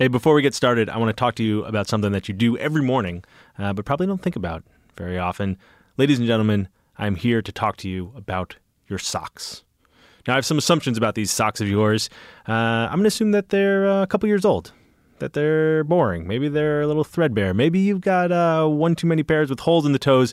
[0.00, 2.32] Hey, before we get started, I want to talk to you about something that you
[2.32, 3.22] do every morning,
[3.58, 4.64] uh, but probably don't think about
[4.96, 5.58] very often.
[5.98, 8.56] Ladies and gentlemen, I'm here to talk to you about
[8.88, 9.62] your socks.
[10.26, 12.08] Now, I have some assumptions about these socks of yours.
[12.48, 12.52] Uh,
[12.88, 14.72] I'm going to assume that they're uh, a couple years old,
[15.18, 16.26] that they're boring.
[16.26, 17.52] Maybe they're a little threadbare.
[17.52, 20.32] Maybe you've got uh, one too many pairs with holes in the toes.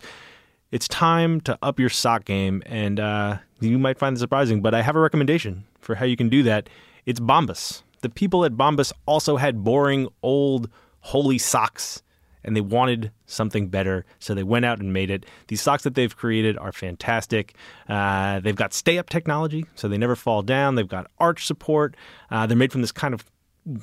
[0.72, 4.74] It's time to up your sock game, and uh, you might find this surprising, but
[4.74, 6.70] I have a recommendation for how you can do that.
[7.06, 10.70] It's Bombas the people at Bombas also had boring, old,
[11.06, 12.04] holey socks,
[12.44, 15.26] and they wanted something better, so they went out and made it.
[15.48, 17.56] These socks that they've created are fantastic.
[17.90, 20.76] Uh, they've got stay up technology, so they never fall down.
[20.76, 21.96] They've got arch support.
[22.32, 23.26] Uh, they're made from this kind of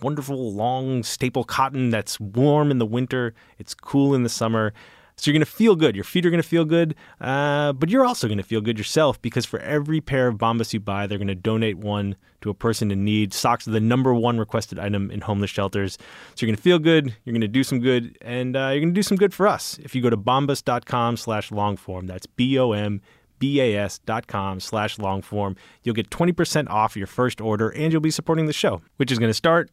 [0.02, 4.72] wonderful, long staple cotton that's warm in the winter, it's cool in the summer.
[5.16, 5.94] So you're going to feel good.
[5.94, 8.78] Your feet are going to feel good, uh, but you're also going to feel good
[8.78, 12.50] yourself because for every pair of Bombas you buy, they're going to donate one to
[12.50, 13.32] a person in need.
[13.32, 15.98] Socks are the number one requested item in homeless shelters.
[16.34, 18.80] So you're going to feel good, you're going to do some good, and uh, you're
[18.80, 19.78] going to do some good for us.
[19.82, 23.00] If you go to bombas.com slash longform, that's B-O-M
[23.38, 28.10] B-A-S dot com slash longform, you'll get 20% off your first order and you'll be
[28.10, 29.70] supporting the show, which is going to start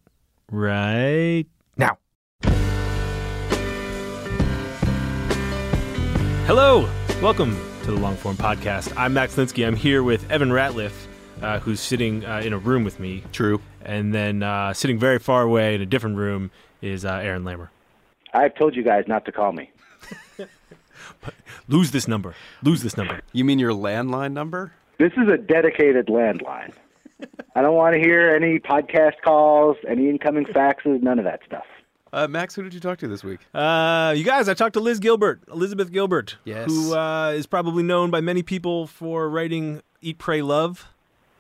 [0.52, 1.46] right
[6.54, 6.82] Hello,
[7.22, 8.92] welcome to the Longform Podcast.
[8.98, 9.66] I'm Max Linsky.
[9.66, 10.92] I'm here with Evan Ratliff,
[11.42, 13.24] uh, who's sitting uh, in a room with me.
[13.32, 13.62] True.
[13.86, 16.52] And then uh, sitting very far away in a different room
[16.82, 17.70] is uh, Aaron Lammer.
[18.34, 19.72] I've told you guys not to call me.
[21.70, 22.36] Lose this number.
[22.62, 23.22] Lose this number.
[23.32, 24.74] You mean your landline number?
[24.98, 26.74] This is a dedicated landline.
[27.56, 31.64] I don't want to hear any podcast calls, any incoming faxes, none of that stuff.
[32.14, 33.40] Uh, Max, who did you talk to this week?
[33.54, 36.68] Uh, you guys, I talked to Liz Gilbert, Elizabeth Gilbert, Yes.
[36.70, 40.88] who uh, is probably known by many people for writing Eat, Pray, Love.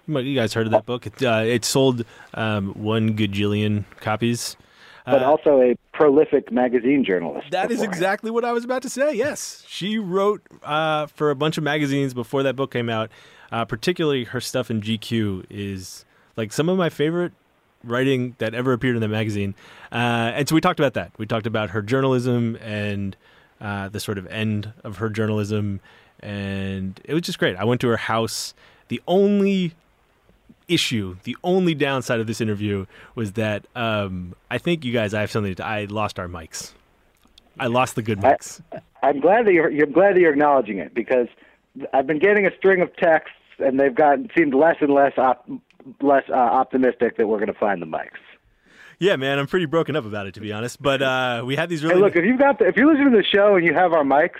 [0.07, 1.05] You might- you guys heard of that book?
[1.07, 4.55] It, uh, it sold um, one gajillion copies.
[5.05, 7.47] But Uh, also a prolific magazine journalist.
[7.51, 7.93] That is beforehand.
[7.93, 9.13] exactly what I was about to say.
[9.13, 13.09] Yes, she wrote uh, for a bunch of magazines before that book came out.
[13.51, 16.05] Uh, particularly, her stuff in GQ is
[16.37, 17.33] like some of my favorite
[17.83, 19.55] writing that ever appeared in the magazine.
[19.91, 21.11] Uh, and so we talked about that.
[21.17, 23.15] We talked about her journalism and
[23.59, 25.79] uh, the sort of end of her journalism,
[26.19, 27.55] and it was just great.
[27.55, 28.53] I went to her house.
[28.87, 29.73] The only
[30.67, 35.21] issue, the only downside of this interview was that um, I think you guys, I
[35.21, 35.53] have something.
[35.55, 36.73] To, I lost our mics.
[37.59, 38.61] I lost the good I- mics.
[39.03, 41.27] I'm glad that you're, you're glad that you're acknowledging it because
[41.91, 45.47] I've been getting a string of texts and they've gotten seemed less and less op,
[46.01, 48.19] less uh, optimistic that we're going to find the mics.
[48.99, 50.81] Yeah, man, I'm pretty broken up about it to be honest.
[50.81, 53.17] But uh, we had these Hey, look, if you've got the, if you're listening to
[53.17, 54.39] the show and you have our mics,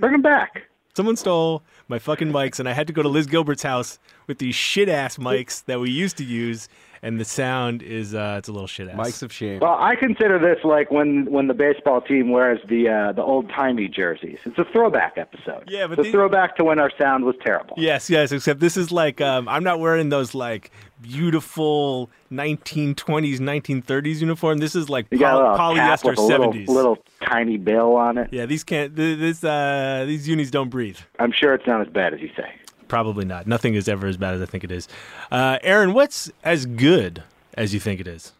[0.00, 0.62] bring them back.
[0.96, 4.38] Someone stole my fucking mics, and I had to go to Liz Gilbert's house with
[4.38, 6.68] these shit ass mics that we used to use,
[7.02, 8.96] and the sound is uh, it's a little shit ass.
[8.96, 9.60] Mics of shame.
[9.60, 13.48] Well, I consider this like when when the baseball team wears the uh, the old
[13.50, 14.38] timey jerseys.
[14.44, 15.64] It's a throwback episode.
[15.68, 17.74] Yeah, but it's a these- throwback to when our sound was terrible.
[17.78, 18.32] Yes, yes.
[18.32, 20.70] Except this is like um, I'm not wearing those like
[21.00, 24.58] beautiful 1920s, 1930s uniform.
[24.58, 26.68] This is like You got a poly- polyester with a little, 70s.
[26.68, 28.28] little tiny bill on it.
[28.32, 28.94] Yeah, these can't.
[28.96, 30.98] th- This uh, these unis don't breathe.
[31.18, 32.52] I'm sure it's not as bad as you say.
[32.90, 33.46] Probably not.
[33.46, 34.88] Nothing is ever as bad as I think it is.
[35.30, 37.22] Uh, Aaron, what's as good
[37.54, 38.32] as you think it is?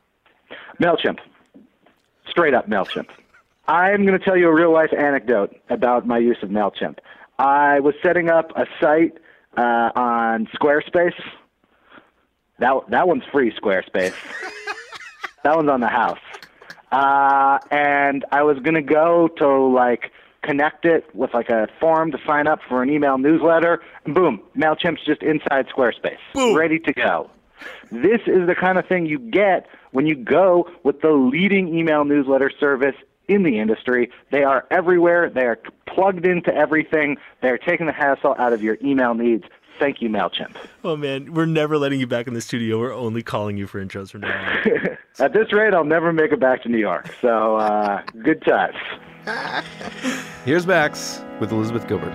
[0.82, 1.18] Mailchimp,
[2.28, 3.06] straight up Mailchimp.
[3.68, 6.98] I'm going to tell you a real life anecdote about my use of Mailchimp.
[7.38, 9.18] I was setting up a site
[9.56, 11.14] uh, on Squarespace.
[12.58, 14.14] That that one's free, Squarespace.
[15.44, 16.18] that one's on the house.
[16.90, 20.10] uh, and I was gonna go to like
[20.42, 23.82] connect it with like a form to sign up for an email newsletter.
[24.04, 26.18] And boom, Mailchimp's just inside Squarespace,
[26.56, 27.30] ready to go.
[27.90, 32.04] This is the kind of thing you get when you go with the leading email
[32.04, 32.94] newsletter service
[33.28, 34.10] in the industry.
[34.30, 35.30] They are everywhere.
[35.30, 37.16] They are plugged into everything.
[37.42, 39.44] They are taking the hassle out of your email needs.
[39.78, 40.56] Thank you, MailChimp.
[40.84, 42.78] Oh man, we're never letting you back in the studio.
[42.78, 44.98] We're only calling you for intros from now on.
[45.18, 47.14] At this rate, I'll never make it back to New York.
[47.20, 48.76] So, uh, good times.
[50.44, 52.12] Here's Max with Elizabeth Gilbert.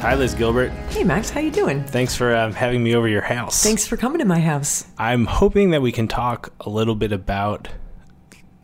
[0.00, 0.68] Hi, Liz Gilbert.
[0.90, 1.82] Hey Max, how you doing?
[1.84, 3.62] Thanks for um, having me over your house.
[3.62, 4.84] Thanks for coming to my house.
[4.98, 7.70] I'm hoping that we can talk a little bit about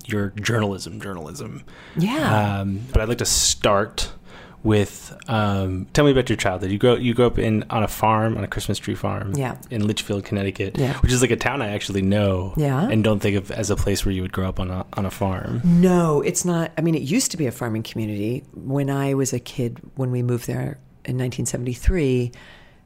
[0.05, 1.65] your journalism, journalism.
[1.97, 2.59] Yeah.
[2.61, 4.13] Um, but I'd like to start
[4.63, 6.71] with um, tell me about your childhood.
[6.71, 9.57] You grow you grew up in on a farm, on a Christmas tree farm, Yeah.
[9.71, 10.95] in Litchfield, Connecticut, Yeah.
[10.99, 12.89] which is like a town I actually know, Yeah.
[12.89, 15.07] and don't think of as a place where you would grow up on a on
[15.07, 15.63] a farm.
[15.65, 16.73] no, it's not.
[16.77, 18.45] I mean, it used to be a farming community.
[18.55, 22.33] When I was a kid, when we moved there in 1973,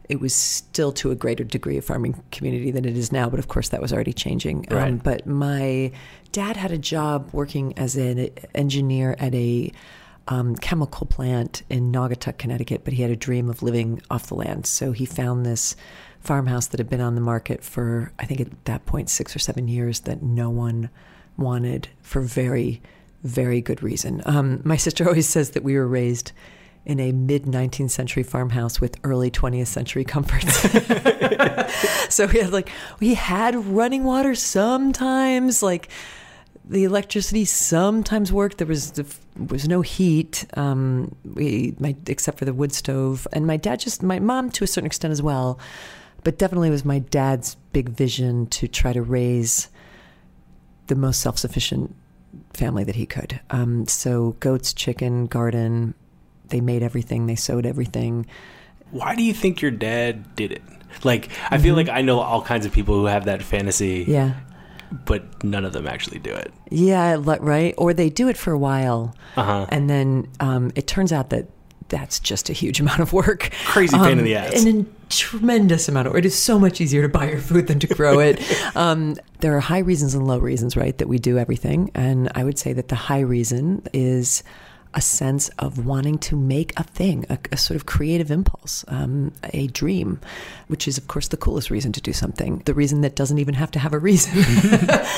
[0.09, 3.29] it was still to a greater degree a farming community than it is now.
[3.29, 4.67] But of course, that was already changing.
[4.71, 5.91] Um, but my
[6.31, 9.73] dad had a job working as an engineer at a
[10.29, 14.35] um, chemical plant in Naugatuck, Connecticut, but he had a dream of living off the
[14.35, 14.67] land.
[14.67, 15.77] So he found this
[16.21, 19.39] farmhouse that had been on the market for, I think at that point, six or
[19.39, 20.89] seven years that no one
[21.37, 22.81] wanted for very,
[23.23, 24.23] very good reason.
[24.25, 26.33] Um, my sister always says that we were raised
[26.87, 30.61] in a mid 19th century farmhouse with early 20th century comforts.
[32.15, 35.89] so we had like, we had running water sometimes, like,
[36.67, 38.59] the electricity sometimes worked.
[38.59, 38.93] There was
[39.37, 44.03] was no heat, um, we my except for the wood stove, and my dad just
[44.03, 45.59] my mom to a certain extent as well,
[46.23, 49.69] but definitely was my dad's big vision to try to raise
[50.87, 51.95] the most self sufficient
[52.53, 53.41] family that he could.
[53.51, 55.95] Um, so goats, chicken, garden,
[56.49, 58.27] they made everything, they sewed everything.
[58.91, 60.63] Why do you think your dad did it?
[61.03, 64.13] Like, I feel like I know all kinds of people who have that fantasy, Mm-hmm.
[64.13, 64.35] Yeah.
[65.07, 66.53] But none of them actually do it.
[66.71, 67.75] Yeah, right.
[67.79, 69.67] Or they do it for a while, Uh-huh.
[69.69, 71.49] and then um, it turns out that
[71.89, 73.51] that's just a huge amount of work.
[73.67, 74.65] Crazy pain in Um, the ass.
[74.65, 76.21] And a tremendous amount of work.
[76.25, 78.41] It is so much easier to buy your food than to grow it.
[78.77, 81.91] um, there are high reasons and low reasons, right, that we do everything.
[81.95, 84.43] And I would say that the high reason is
[84.95, 89.33] a sense of wanting to make a thing, a, a sort of creative impulse, um,
[89.53, 90.21] a dream,
[90.69, 92.63] which is, of course, the coolest reason to do something.
[92.65, 94.45] The reason that doesn't even have to have a reason.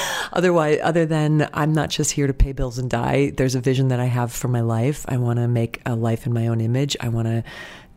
[0.32, 3.88] Otherwise, other than I'm not just here to pay bills and die, there's a vision
[3.88, 5.04] that I have for my life.
[5.08, 6.96] I want to make a life in my own image.
[7.00, 7.44] I want to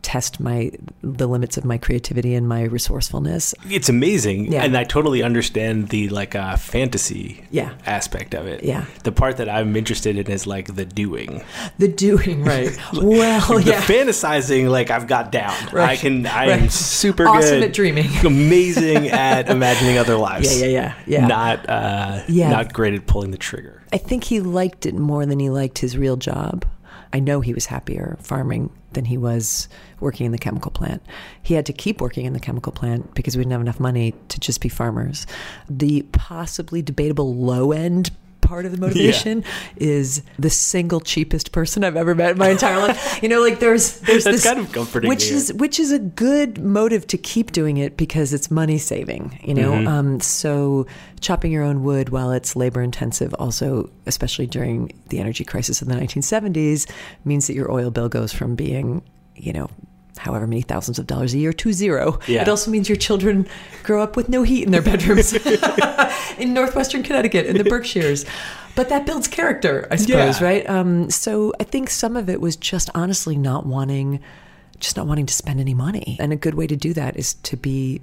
[0.02, 0.70] test my
[1.02, 3.54] the limits of my creativity and my resourcefulness.
[3.68, 4.64] It's amazing, Yeah.
[4.64, 7.72] and I totally understand the like uh, fantasy Yeah.
[7.86, 8.64] aspect of it.
[8.64, 8.84] Yeah.
[9.04, 11.42] the part that I'm interested in is like the doing,
[11.78, 12.76] The doing, right?
[12.94, 13.80] well, the yeah.
[13.82, 14.68] fantasizing.
[14.70, 15.54] Like I've got down.
[15.72, 15.90] Right.
[15.90, 16.26] I can.
[16.26, 18.08] I am super Awesome good at dreaming.
[18.24, 20.60] amazing at imagining other lives.
[20.60, 21.26] Yeah, yeah, yeah, yeah.
[21.26, 22.50] Not uh, Yeah.
[22.50, 23.82] not great at pulling the trigger.
[23.92, 26.64] I think he liked it more than he liked his real job.
[27.12, 29.68] I know he was happier farming than he was
[30.00, 31.02] working in the chemical plant.
[31.42, 34.14] He had to keep working in the chemical plant because we didn't have enough money
[34.28, 35.26] to just be farmers.
[35.68, 38.10] The possibly debatable low end
[38.40, 39.44] part of the motivation
[39.76, 43.22] is the single cheapest person I've ever met in my entire life.
[43.22, 46.00] You know, like there's there's That's this kind of comforting which is which is a
[46.00, 49.38] good motive to keep doing it because it's money saving.
[49.44, 49.86] You know, Mm-hmm.
[49.88, 50.86] um, so
[51.20, 55.86] chopping your own wood while it's labor intensive, also especially during the energy crisis of
[55.86, 56.90] the 1970s,
[57.24, 59.02] means that your oil bill goes from being,
[59.36, 59.68] you know.
[60.20, 62.18] However many thousands of dollars a year to zero.
[62.28, 62.42] Yeah.
[62.42, 63.46] It also means your children
[63.82, 65.32] grow up with no heat in their bedrooms
[66.38, 68.26] in northwestern Connecticut, in the Berkshires.
[68.76, 70.46] But that builds character, I suppose, Yeah.
[70.46, 70.68] right?
[70.68, 74.20] Um, so I think some of it was just honestly not wanting,
[74.78, 76.16] just not wanting to spend any money.
[76.20, 78.00] And a good way to do that is to be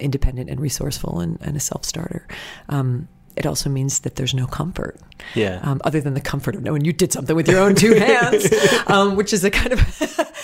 [0.00, 2.26] independent and resourceful and, and a self starter.
[2.70, 3.08] Um,
[3.40, 5.00] it also means that there's no comfort,
[5.34, 5.58] Yeah.
[5.62, 8.46] um, other than the comfort of knowing you did something with your own two hands,
[8.86, 9.80] um, which is a kind of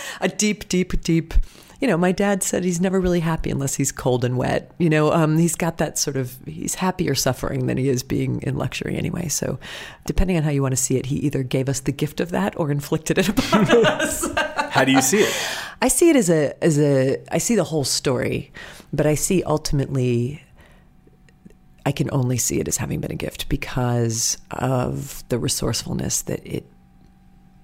[0.21, 1.35] a deep, deep, deep.
[1.79, 4.71] You know, my dad said he's never really happy unless he's cold and wet.
[4.79, 8.41] You know, um, he's got that sort of, he's happier suffering than he is being
[8.41, 9.29] in luxury anyway.
[9.29, 9.59] So,
[10.07, 12.31] depending on how you want to see it, he either gave us the gift of
[12.31, 14.27] that or inflicted it upon us.
[14.71, 15.35] How do you see it?
[15.83, 18.53] I see it as a as a I see the whole story,
[18.91, 20.43] but I see ultimately
[21.87, 26.45] I can only see it as having been a gift because of the resourcefulness that
[26.45, 26.67] it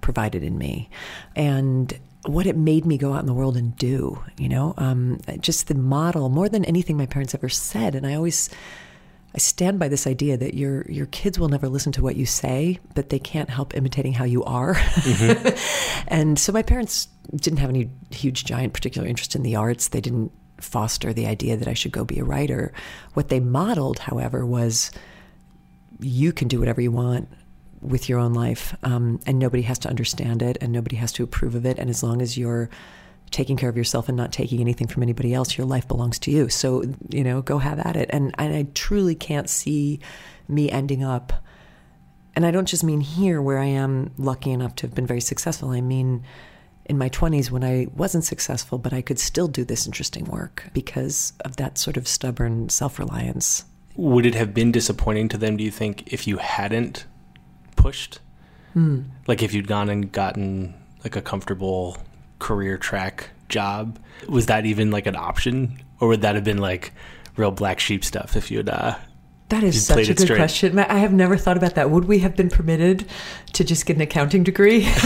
[0.01, 0.89] provided in me.
[1.35, 5.19] And what it made me go out in the world and do, you know, um,
[5.41, 7.97] just the model more than anything my parents ever said.
[7.97, 8.49] And I always,
[9.35, 12.25] I stand by this idea that your your kids will never listen to what you
[12.25, 14.75] say, but they can't help imitating how you are.
[14.75, 16.05] Mm-hmm.
[16.07, 19.89] and so my parents didn't have any huge, giant, particular interest in the arts.
[19.89, 20.31] They didn't
[20.63, 22.73] foster the idea that I should go be a writer.
[23.15, 24.91] What they modeled, however, was
[26.01, 27.29] you can do whatever you want
[27.81, 31.25] with your own life, um, and nobody has to understand it, and nobody has to
[31.25, 31.79] approve of it.
[31.79, 32.71] And as long as you're
[33.33, 36.31] taking care of yourself and not taking anything from anybody else, your life belongs to
[36.31, 36.49] you.
[36.49, 38.09] So you know, go have at it.
[38.13, 40.01] And and I truly can't see
[40.49, 41.33] me ending up.
[42.35, 45.21] And I don't just mean here where I am lucky enough to have been very
[45.21, 45.71] successful.
[45.71, 46.25] I mean
[46.93, 50.65] in my 20s when I wasn't successful, but I could still do this interesting work
[50.75, 53.65] because of that sort of stubborn self reliance.
[53.97, 57.07] Would it have been disappointing to them, do you think, if you hadn't
[57.77, 58.21] pushed?
[58.77, 59.07] Mm.
[59.27, 61.97] Like if you'd gone and gotten like a comfortable
[62.39, 65.83] career track job, was that even like an option?
[65.99, 66.93] Or would that have been like
[67.37, 68.97] real black sheep stuff if you'd uh,
[69.53, 70.37] that is such a good straight.
[70.39, 70.79] question.
[70.79, 71.91] I have never thought about that.
[71.91, 73.05] Would we have been permitted
[73.53, 74.89] to just get an accounting degree?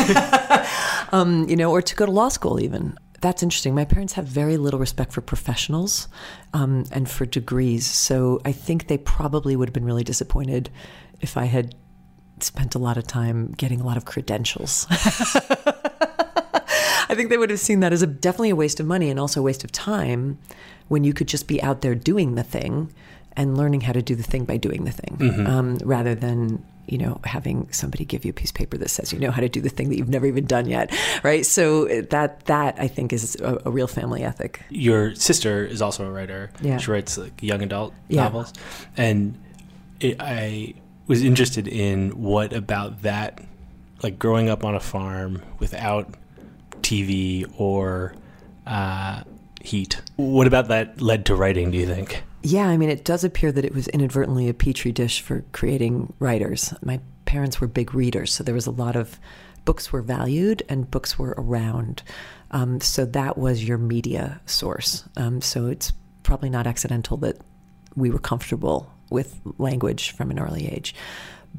[1.12, 2.96] um, you know, or to go to law school even?
[3.20, 3.75] That's interesting.
[3.75, 6.08] My parents have very little respect for professionals
[6.52, 7.86] um, and for degrees.
[7.86, 10.70] So I think they probably would have been really disappointed
[11.20, 11.75] if I had
[12.40, 14.86] spent a lot of time getting a lot of credentials.
[17.08, 19.18] I think they would have seen that as a definitely a waste of money and
[19.18, 20.38] also a waste of time
[20.88, 22.92] when you could just be out there doing the thing
[23.36, 25.46] and learning how to do the thing by doing the thing mm-hmm.
[25.46, 29.12] um, rather than you know having somebody give you a piece of paper that says
[29.12, 31.46] you know how to do the thing that you've never even done yet right?
[31.46, 34.62] So that that i think is a, a real family ethic.
[34.70, 36.50] Your sister is also a writer.
[36.60, 36.78] Yeah.
[36.78, 38.24] she writes like young adult yeah.
[38.24, 38.52] novels.
[38.96, 39.38] And
[40.00, 40.74] it, i
[41.06, 43.40] was interested in what about that
[44.02, 46.14] like growing up on a farm without
[46.82, 48.14] tv or
[48.66, 49.22] uh,
[49.60, 53.24] heat what about that led to writing do you think yeah, I mean, it does
[53.24, 56.72] appear that it was inadvertently a petri dish for creating writers.
[56.80, 59.18] My parents were big readers, so there was a lot of
[59.64, 62.04] books were valued and books were around.
[62.52, 65.02] Um, so that was your media source.
[65.16, 67.36] Um, so it's probably not accidental that
[67.96, 70.94] we were comfortable with language from an early age.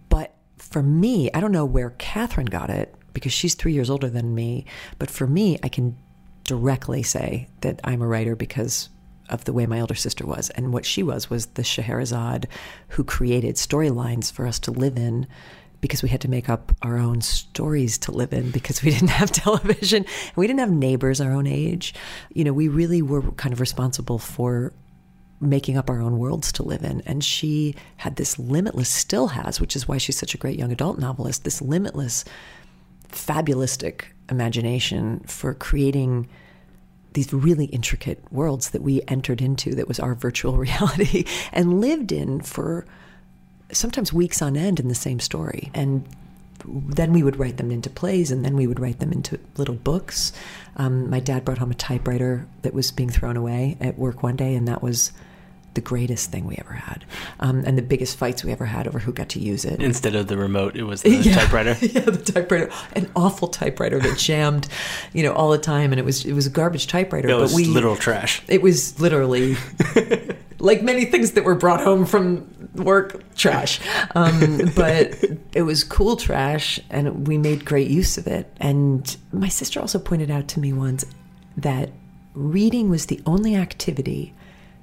[0.08, 4.10] But for me, I don't know where Catherine got it because she's three years older
[4.10, 4.64] than me.
[5.00, 5.98] But for me, I can
[6.46, 8.88] directly say that I'm a writer because
[9.30, 10.50] of the way my older sister was.
[10.52, 12.48] And what she was was the Scheherazade
[12.90, 15.28] who created storylines for us to live in
[15.80, 19.10] because we had to make up our own stories to live in because we didn't
[19.10, 21.94] have television and we didn't have neighbors our own age.
[22.34, 24.74] You know, we really were kind of responsible for
[25.40, 27.02] making up our own worlds to live in.
[27.06, 30.72] And she had this limitless, still has, which is why she's such a great young
[30.72, 32.26] adult novelist, this limitless,
[33.10, 36.28] fabulistic imagination for creating
[37.14, 42.12] these really intricate worlds that we entered into that was our virtual reality and lived
[42.12, 42.86] in for
[43.72, 45.72] sometimes weeks on end in the same story.
[45.74, 46.08] And
[46.66, 49.76] then we would write them into plays and then we would write them into little
[49.76, 50.34] books.
[50.76, 54.36] Um, my dad brought home a typewriter that was being thrown away at work one
[54.36, 55.12] day, and that was
[55.78, 57.06] the greatest thing we ever had,
[57.40, 59.80] um, and the biggest fights we ever had over who got to use it.
[59.80, 61.78] Instead of the remote, it was the yeah, typewriter.
[61.88, 64.68] Yeah, the typewriter, an awful typewriter that jammed,
[65.14, 67.30] you know, all the time, and it was it was a garbage typewriter.
[67.30, 68.42] It was but we literal trash.
[68.48, 69.56] It was literally
[70.60, 73.80] like many things that were brought home from work trash,
[74.16, 75.16] um, but
[75.54, 78.52] it was cool trash, and we made great use of it.
[78.60, 81.06] And my sister also pointed out to me once
[81.56, 81.92] that
[82.34, 84.34] reading was the only activity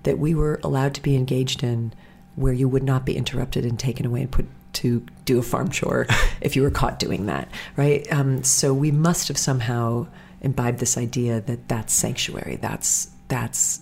[0.05, 1.93] that we were allowed to be engaged in
[2.37, 5.71] where you would not be interrupted and taken away and put to do a farm
[5.71, 6.07] chore
[6.41, 8.11] if you were caught doing that, right?
[8.13, 10.07] Um, so we must have somehow
[10.41, 13.79] imbibed this idea that that's sanctuary, that's that's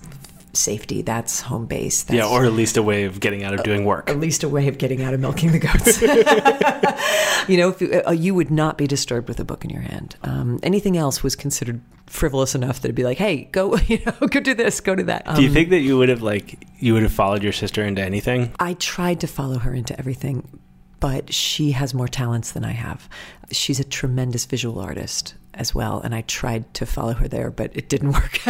[0.52, 2.02] safety, that's home base.
[2.02, 4.10] That's, yeah, or at least a way of getting out of doing work.
[4.10, 6.00] At least a way of getting out of milking the goats.
[7.48, 10.16] you know, you, uh, you, would not be disturbed with a book in your hand.
[10.22, 14.26] Um, anything else was considered frivolous enough that it'd be like, hey, go, you know,
[14.28, 15.26] go do this, go do that.
[15.26, 17.52] Um, do you um, think that you would have like you would have followed your
[17.52, 18.52] sister into anything?
[18.58, 20.60] I tried to follow her into everything,
[21.00, 23.08] but she has more talents than I have.
[23.50, 27.76] She's a tremendous visual artist as well, and I tried to follow her there, but
[27.76, 28.40] it didn't work.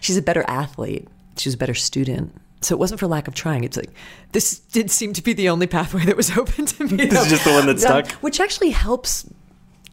[0.00, 1.08] She's a better athlete.
[1.36, 2.34] She was a better student.
[2.60, 3.62] So it wasn't for lack of trying.
[3.64, 3.90] It's like
[4.32, 7.06] this did seem to be the only pathway that was open to me.
[7.06, 9.28] This is just the one that stuck, which actually helps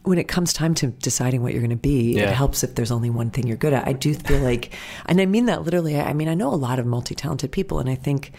[0.02, 2.30] when it comes time to deciding what you're going to be, yeah.
[2.30, 3.88] it helps if there's only one thing you're good at.
[3.88, 4.72] I do feel like,
[5.06, 5.98] and I mean that literally.
[5.98, 8.32] I mean, I know a lot of multi talented people, and I think,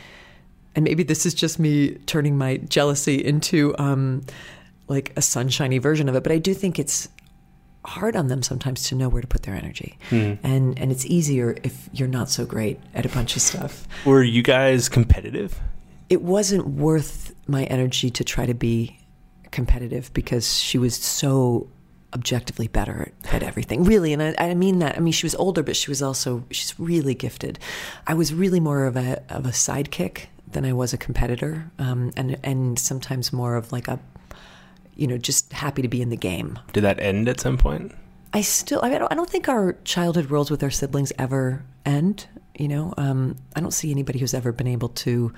[0.75, 4.24] and maybe this is just me turning my jealousy into um,
[4.88, 7.10] like a sunshiny version of it, but I do think it's
[7.88, 9.98] hard on them sometimes to know where to put their energy.
[10.10, 10.46] Mm-hmm.
[10.46, 13.88] And and it's easier if you're not so great at a bunch of stuff.
[14.06, 15.60] Were you guys competitive?
[16.10, 19.00] It wasn't worth my energy to try to be
[19.51, 21.70] competitive because she was so
[22.13, 25.62] objectively better at everything really and I, I, mean that i mean she was older
[25.62, 27.60] but she was also she's really gifted
[28.08, 32.12] i was really more of a of a sidekick than i was a competitor um,
[32.15, 34.00] and and sometimes more of like a
[34.98, 36.60] you know just happy to be in the game.
[36.74, 37.94] Did that end at some point?
[38.34, 41.13] I still i, mean, I, don't, I don't think our childhood worlds with our siblings
[41.18, 42.27] ever end
[42.58, 42.94] you know?
[42.98, 45.34] Um, i don't see anybody who's ever been able to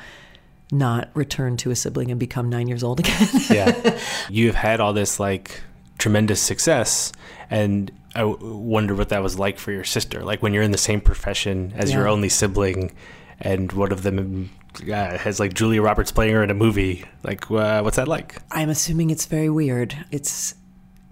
[0.71, 3.27] not return to a sibling and become nine years old again.
[3.49, 3.99] Yeah.
[4.29, 5.61] You've had all this like
[5.97, 7.11] tremendous success
[7.49, 10.23] and I wonder what that was like for your sister.
[10.23, 11.97] Like when you're in the same profession as yeah.
[11.97, 12.93] your only sibling
[13.39, 17.49] and one of them uh, has like Julia Roberts playing her in a movie like
[17.51, 20.55] uh, what's that like I'm assuming it's very weird it's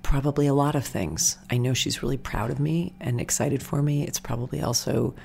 [0.04, 3.82] probably a lot of things I know she's really proud of me and excited for
[3.82, 5.16] me it's probably also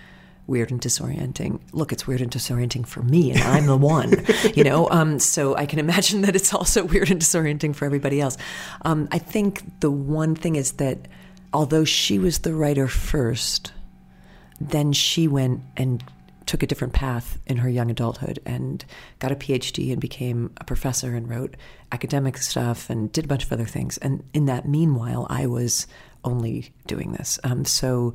[0.46, 1.60] weird and disorienting.
[1.72, 4.12] Look, it's weird and disorienting for me, and I'm the one,
[4.54, 4.88] you know.
[4.90, 8.36] Um, so I can imagine that it's also weird and disorienting for everybody else.
[8.82, 11.08] Um, I think the one thing is that
[11.52, 13.72] although she was the writer first,
[14.60, 16.02] then she went and
[16.46, 18.84] took a different path in her young adulthood and
[19.18, 21.56] got a PhD and became a professor and wrote
[21.90, 23.98] academic stuff and did a bunch of other things.
[23.98, 25.86] And in that meanwhile, I was
[26.24, 27.38] only doing this.
[27.44, 28.14] Um, so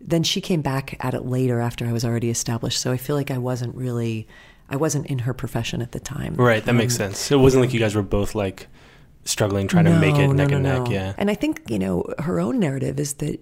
[0.00, 2.80] then she came back at it later after I was already established.
[2.80, 4.28] So I feel like I wasn't really,
[4.68, 6.34] I wasn't in her profession at the time.
[6.34, 7.30] Right, that um, makes sense.
[7.30, 8.68] It wasn't like you guys were both like
[9.24, 10.82] struggling trying no, to make it neck no, and no.
[10.84, 10.92] neck.
[10.92, 11.14] Yeah.
[11.18, 13.40] And I think, you know, her own narrative is that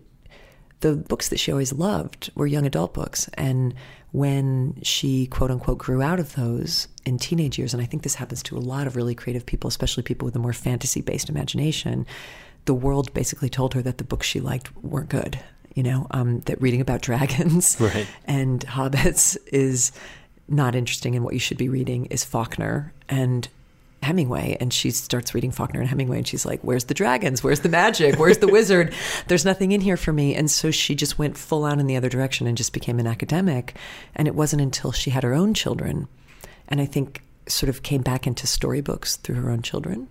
[0.81, 3.29] the books that she always loved were young adult books.
[3.35, 3.75] And
[4.13, 8.15] when she, quote unquote, grew out of those in teenage years, and I think this
[8.15, 11.29] happens to a lot of really creative people, especially people with a more fantasy based
[11.29, 12.07] imagination,
[12.65, 15.39] the world basically told her that the books she liked weren't good
[15.77, 18.07] you know, um, that reading about dragons right.
[18.25, 19.93] and hobbits is
[20.49, 23.47] not interesting, and what you should be reading is Faulkner and
[24.03, 24.57] Hemingway.
[24.61, 27.43] And she starts reading Faulkner and Hemingway, and she's like, Where's the dragons?
[27.43, 28.19] Where's the magic?
[28.19, 28.95] Where's the wizard?
[29.29, 30.35] There's nothing in here for me.
[30.35, 33.07] And so she just went full out in the other direction and just became an
[33.07, 33.77] academic.
[34.15, 36.09] And it wasn't until she had her own children,
[36.69, 40.09] and I think sort of came back into storybooks through her own children,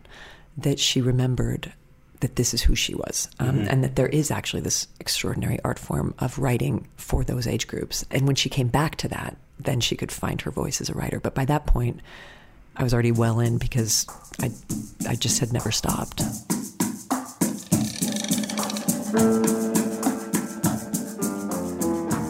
[0.57, 1.73] that she remembered
[2.21, 3.67] that this is who she was, um, mm-hmm.
[3.69, 8.05] and that there is actually this extraordinary art form of writing for those age groups.
[8.09, 10.93] And when she came back to that, then she could find her voice as a
[10.93, 11.19] writer.
[11.19, 11.99] But by that point,
[12.77, 14.05] I was already well in because
[14.41, 14.51] I,
[15.07, 16.21] I just had never stopped.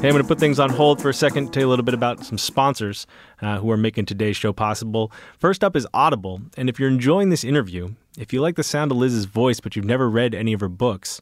[0.01, 1.83] Hey, I'm going to put things on hold for a second, tell you a little
[1.83, 3.07] bit about some sponsors
[3.41, 5.11] uh, who are making today's show possible.
[5.39, 6.41] First up is Audible.
[6.57, 9.75] And if you're enjoying this interview, if you like the sound of Liz's voice but
[9.75, 11.21] you've never read any of her books,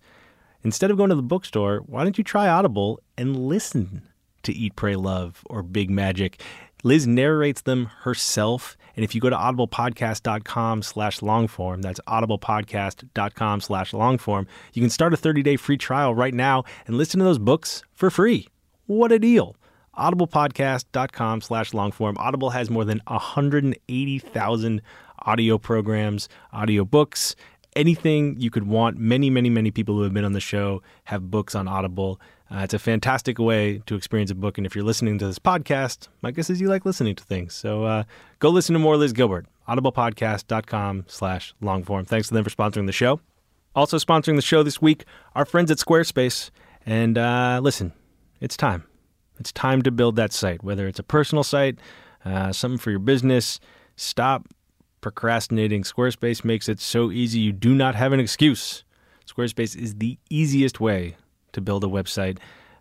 [0.63, 4.01] instead of going to the bookstore, why don't you try Audible and listen
[4.41, 6.41] to Eat, Pray, Love or Big Magic?
[6.83, 8.77] Liz narrates them herself.
[8.95, 15.13] And if you go to audiblepodcast.com slash longform, that's audiblepodcast.com slash longform, you can start
[15.13, 18.47] a 30-day free trial right now and listen to those books for free.
[18.85, 19.55] What a deal.
[19.97, 22.17] audiblepodcast.com slash longform.
[22.17, 24.81] Audible has more than 180,000
[25.25, 27.35] audio programs, audio books,
[27.75, 28.97] anything you could want.
[28.97, 32.19] Many, many, many people who have been on the show have books on Audible.
[32.51, 34.57] Uh, it's a fantastic way to experience a book.
[34.57, 37.53] And if you're listening to this podcast, my guess is you like listening to things.
[37.53, 38.03] So uh,
[38.39, 39.47] go listen to more Liz Gilbert.
[39.67, 42.07] audiblepodcast.com slash longform.
[42.07, 43.21] Thanks to them for sponsoring the show.
[43.75, 46.51] Also sponsoring the show this week, our friends at Squarespace.
[46.85, 47.93] And uh, listen,
[48.39, 48.83] it's time.
[49.39, 51.79] It's time to build that site, whether it's a personal site,
[52.23, 53.59] uh, something for your business.
[53.95, 54.47] Stop
[55.01, 55.83] procrastinating.
[55.83, 58.83] Squarespace makes it so easy you do not have an excuse.
[59.27, 61.15] Squarespace is the easiest way
[61.53, 62.37] to build a website.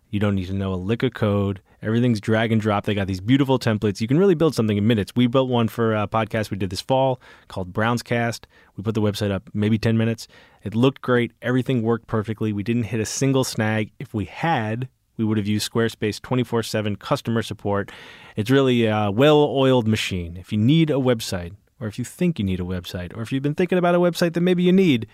[0.09, 1.59] You don't need to know a lick of code.
[1.81, 2.85] Everything's drag and drop.
[2.85, 3.99] They got these beautiful templates.
[3.99, 5.15] You can really build something in minutes.
[5.15, 8.45] We built one for a podcast we did this fall called Browns Cast.
[8.77, 10.27] We put the website up maybe 10 minutes.
[10.63, 11.31] It looked great.
[11.41, 12.53] Everything worked perfectly.
[12.53, 13.91] We didn't hit a single snag.
[13.97, 17.91] If we had, we would have used Squarespace 24 7 customer support.
[18.35, 20.37] It's really a well oiled machine.
[20.37, 23.31] If you need a website, or if you think you need a website, or if
[23.31, 25.07] you've been thinking about a website that maybe you need,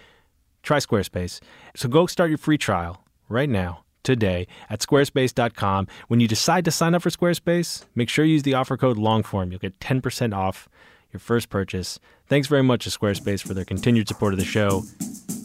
[0.62, 1.40] try Squarespace.
[1.76, 5.88] So go start your free trial right now, today, at squarespace.com.
[6.08, 8.98] When you decide to sign up for Squarespace, make sure you use the offer code
[8.98, 9.52] LONGFORM.
[9.52, 10.68] You'll get 10% off
[11.14, 12.00] your first purchase.
[12.28, 14.84] Thanks very much to Squarespace for their continued support of the show.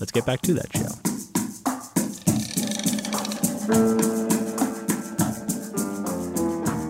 [0.01, 0.89] Let's get back to that show.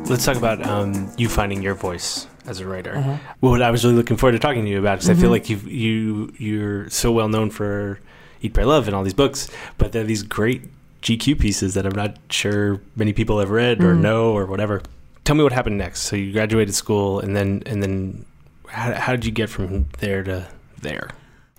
[0.09, 2.96] Let's talk about um, you finding your voice as a writer.
[2.96, 3.16] Uh-huh.
[3.40, 5.18] What I was really looking forward to talking to you about because mm-hmm.
[5.18, 5.66] I feel mm-hmm.
[5.66, 8.00] like you you you're so well known for
[8.42, 10.62] Eat, Pray, Love and all these books, but they're these great
[11.04, 14.02] GQ pieces that I'm not sure many people have read or mm-hmm.
[14.02, 14.82] know or whatever.
[15.24, 16.00] Tell me what happened next.
[16.02, 18.24] So you graduated school, and then and then
[18.68, 20.48] how, how did you get from there to
[20.80, 21.10] there?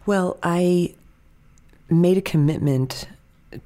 [0.05, 0.95] Well, I
[1.89, 3.07] made a commitment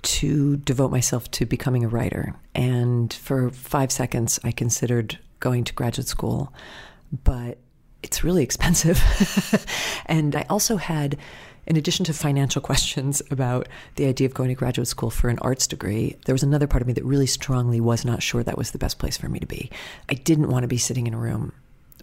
[0.02, 2.36] to devote myself to becoming a writer.
[2.54, 6.54] And for five seconds, I considered going to graduate school,
[7.24, 7.58] but
[8.04, 9.02] it's really expensive.
[10.06, 11.18] and I also had,
[11.70, 15.40] in addition to financial questions about the idea of going to graduate school for an
[15.40, 18.58] arts degree, there was another part of me that really strongly was not sure that
[18.58, 19.70] was the best place for me to be.
[20.10, 21.54] I didn't want to be sitting in a room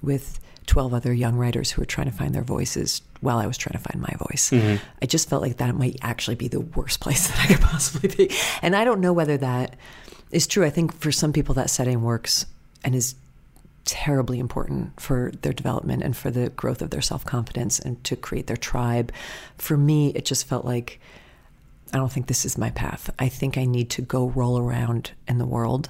[0.02, 3.56] with 12 other young writers who were trying to find their voices while I was
[3.56, 4.50] trying to find my voice.
[4.50, 4.84] Mm-hmm.
[5.02, 8.08] I just felt like that might actually be the worst place that I could possibly
[8.08, 8.36] be.
[8.62, 9.76] And I don't know whether that
[10.30, 10.64] is true.
[10.64, 12.46] I think for some people that setting works
[12.84, 13.14] and is
[13.86, 18.16] terribly important for their development and for the growth of their self confidence and to
[18.16, 19.12] create their tribe.
[19.56, 21.00] For me, it just felt like
[21.92, 23.08] I don't think this is my path.
[23.18, 25.88] I think I need to go roll around in the world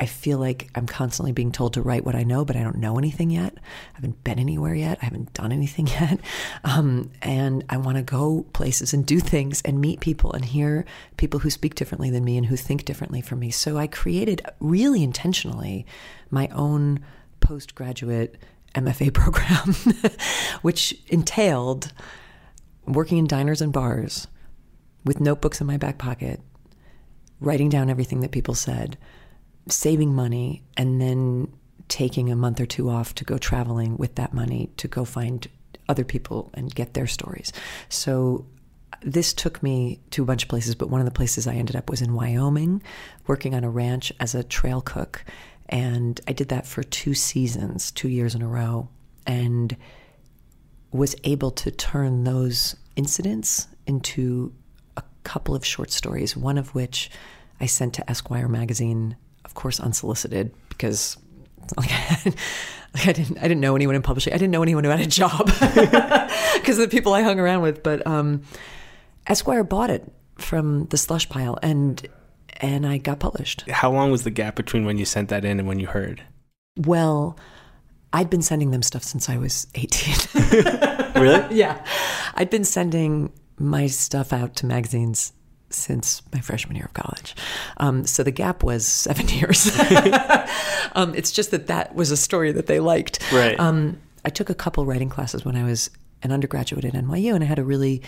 [0.00, 2.78] I feel like I'm constantly being told to write what I know, but I don't
[2.78, 3.52] know anything yet.
[3.58, 4.98] I haven't been anywhere yet.
[5.02, 6.18] I haven't done anything yet.
[6.64, 10.86] Um, and I want to go places and do things and meet people and hear
[11.18, 13.50] people who speak differently than me and who think differently from me.
[13.50, 15.84] So I created really intentionally
[16.30, 17.00] my own
[17.40, 18.38] postgraduate
[18.74, 19.74] MFA program,
[20.62, 21.92] which entailed
[22.86, 24.28] working in diners and bars
[25.04, 26.40] with notebooks in my back pocket,
[27.38, 28.96] writing down everything that people said
[29.72, 31.52] saving money and then
[31.88, 35.48] taking a month or two off to go traveling with that money to go find
[35.88, 37.52] other people and get their stories.
[37.88, 38.46] So
[39.02, 41.74] this took me to a bunch of places, but one of the places I ended
[41.76, 42.82] up was in Wyoming,
[43.26, 45.24] working on a ranch as a trail cook.
[45.68, 48.88] And I did that for two seasons, two years in a row,
[49.26, 49.76] and
[50.92, 54.52] was able to turn those incidents into
[54.96, 57.10] a couple of short stories, one of which
[57.60, 59.16] I sent to Esquire magazine
[59.50, 61.16] of course, unsolicited because
[61.76, 61.90] like,
[62.24, 64.32] like I didn't I didn't know anyone in publishing.
[64.32, 65.46] I didn't know anyone who had a job
[66.54, 67.82] because of the people I hung around with.
[67.82, 68.42] But um,
[69.26, 70.08] Esquire bought it
[70.38, 72.06] from the slush pile, and
[72.60, 73.68] and I got published.
[73.68, 76.22] How long was the gap between when you sent that in and when you heard?
[76.76, 77.36] Well,
[78.12, 80.14] I'd been sending them stuff since I was 18.
[81.20, 81.56] really?
[81.56, 81.84] Yeah.
[82.34, 85.32] I'd been sending my stuff out to magazines
[85.70, 87.34] since my freshman year of college.
[87.78, 89.70] Um, so the gap was seven years.
[90.92, 93.20] um, it's just that that was a story that they liked.
[93.32, 93.58] Right.
[93.58, 95.90] Um, I took a couple writing classes when I was
[96.22, 98.02] an undergraduate at NYU, and I had a really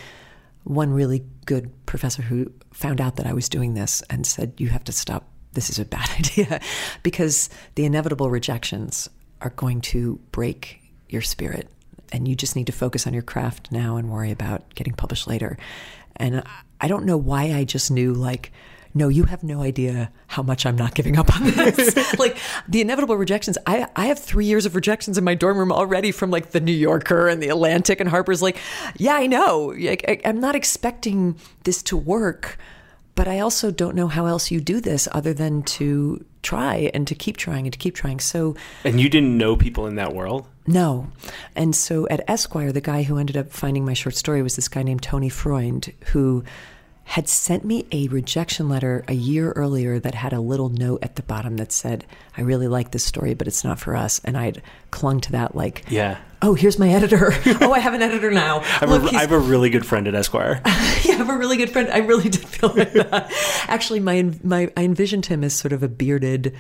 [0.65, 4.69] one really good professor who found out that I was doing this and said, "You
[4.69, 5.29] have to stop.
[5.55, 6.61] This is a bad idea,"
[7.03, 9.09] because the inevitable rejections
[9.41, 11.69] are going to break your spirit,
[12.13, 15.27] and you just need to focus on your craft now and worry about getting published
[15.27, 15.57] later.
[16.17, 16.43] And
[16.83, 18.53] I don't know why I just knew like,
[18.95, 22.19] no, you have no idea how much I'm not giving up on this.
[22.19, 22.37] like
[22.69, 23.57] the inevitable rejections.
[23.67, 26.61] I, I have three years of rejections in my dorm room already from like the
[26.61, 28.43] New Yorker and the Atlantic and Harper's.
[28.43, 28.59] Like,
[28.99, 29.75] yeah, I know.
[29.79, 32.59] Like, I, I'm not expecting this to work,
[33.15, 37.07] but I also don't know how else you do this other than to try and
[37.07, 38.21] to keep trying and to keep trying.
[38.21, 40.49] So, and you didn't know people in that world.
[40.67, 41.09] No.
[41.57, 44.69] And so at Esquire, the guy who ended up finding my short story was this
[44.69, 46.45] guy named Tony Freund, who
[47.05, 51.17] had sent me a rejection letter a year earlier that had a little note at
[51.17, 54.21] the bottom that said, I really like this story, but it's not for us.
[54.25, 56.19] And I'd clung to that like, yeah.
[56.41, 57.33] Oh, here's my editor.
[57.61, 58.61] oh, I have an editor now.
[58.61, 60.61] I, have Look, a, I have a really good friend at Esquire.
[60.67, 60.73] yeah,
[61.15, 61.91] I have a really good friend.
[61.91, 63.31] I really did feel like that.
[63.69, 66.57] Actually, my, my, I envisioned him as sort of a bearded,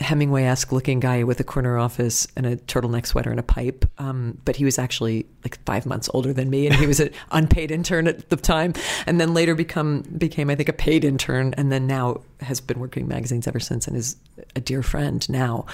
[0.00, 3.84] Hemingway esque looking guy with a corner office and a turtleneck sweater and a pipe.
[3.98, 7.10] Um, but he was actually like five months older than me, and he was an
[7.30, 8.72] unpaid intern at the time,
[9.06, 12.80] and then later become became I think a paid intern, and then now has been
[12.80, 14.16] working magazines ever since, and is
[14.56, 15.66] a dear friend now.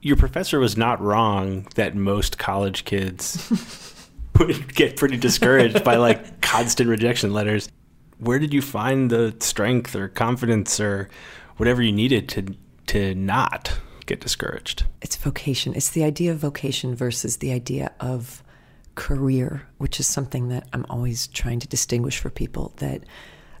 [0.00, 6.40] Your professor was not wrong that most college kids would get pretty discouraged by like
[6.40, 7.68] constant rejection letters.
[8.18, 11.10] Where did you find the strength or confidence or
[11.58, 14.84] whatever you needed to to not get discouraged?
[15.02, 15.74] It's vocation.
[15.74, 18.42] It's the idea of vocation versus the idea of
[18.94, 23.02] career, which is something that I'm always trying to distinguish for people that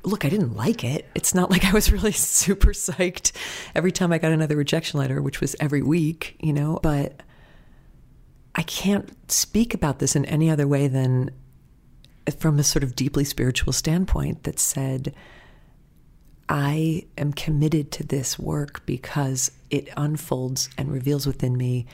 [0.04, 1.08] look, I didn't like it.
[1.14, 3.32] It's not like I was really super psyched
[3.74, 7.22] every time I got another rejection letter, which was every week, you know, but
[8.54, 11.30] I can't speak about this in any other way than
[12.38, 15.14] from a sort of deeply spiritual standpoint that said,
[16.48, 21.86] I am committed to this work because it unfolds and reveals within me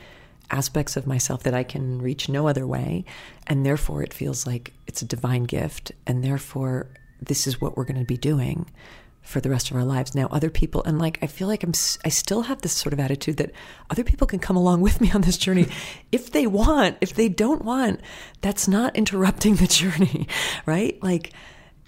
[0.49, 3.05] aspects of myself that I can reach no other way.
[3.47, 5.91] And therefore, it feels like it's a divine gift.
[6.05, 6.87] And therefore,
[7.21, 8.65] this is what we're going to be doing
[9.21, 10.15] for the rest of our lives.
[10.15, 12.99] Now, other people, and like, I feel like I'm, I still have this sort of
[12.99, 13.51] attitude that
[13.89, 15.67] other people can come along with me on this journey
[16.11, 16.97] if they want.
[17.01, 18.01] If they don't want,
[18.41, 20.27] that's not interrupting the journey,
[20.65, 21.01] right?
[21.01, 21.31] Like,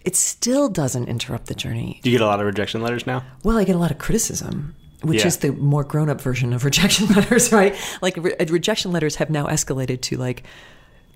[0.06, 2.00] it still doesn't interrupt the journey.
[2.04, 3.24] Do you get a lot of rejection letters now?
[3.44, 5.28] Well, I get a lot of criticism, which Yeah.
[5.28, 7.76] is the more grown up version of rejection letters, right?
[8.02, 10.44] Like re- uh, rejection letters have now escalated to like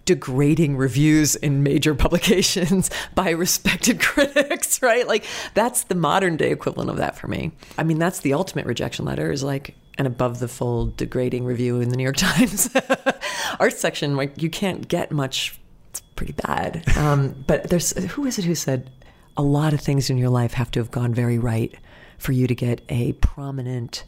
[0.05, 5.05] degrading reviews in major publications by respected critics, right?
[5.07, 7.51] Like that's the modern day equivalent of that for me.
[7.77, 11.81] I mean, that's the ultimate rejection letter is like an above the fold degrading review
[11.81, 12.69] in the New York Times
[13.59, 14.15] art section.
[14.15, 15.59] Like you can't get much.
[15.89, 16.83] It's pretty bad.
[16.97, 18.89] Um, but there's who is it who said
[19.35, 21.73] a lot of things in your life have to have gone very right
[22.17, 24.03] for you to get a prominent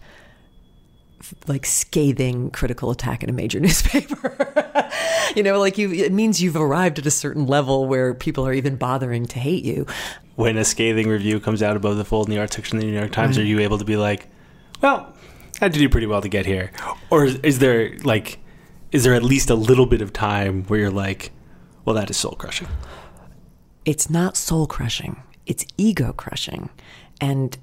[1.47, 4.35] like scathing critical attack in a major newspaper.
[5.35, 8.53] you know, like you it means you've arrived at a certain level where people are
[8.53, 9.85] even bothering to hate you.
[10.35, 12.87] When a scathing review comes out above the fold in the art section of the
[12.89, 13.43] New York Times, Right.
[13.43, 14.29] are you able to be like,
[14.81, 15.13] well,
[15.61, 16.71] I had to do pretty well to get here?
[17.09, 18.39] Or is, is there like,
[18.93, 21.31] is there at least a little bit of time where you're like,
[21.89, 22.67] well, that is soul crushing?
[23.83, 25.23] It's not soul crushing.
[25.47, 26.69] It's ego crushing.
[27.19, 27.57] And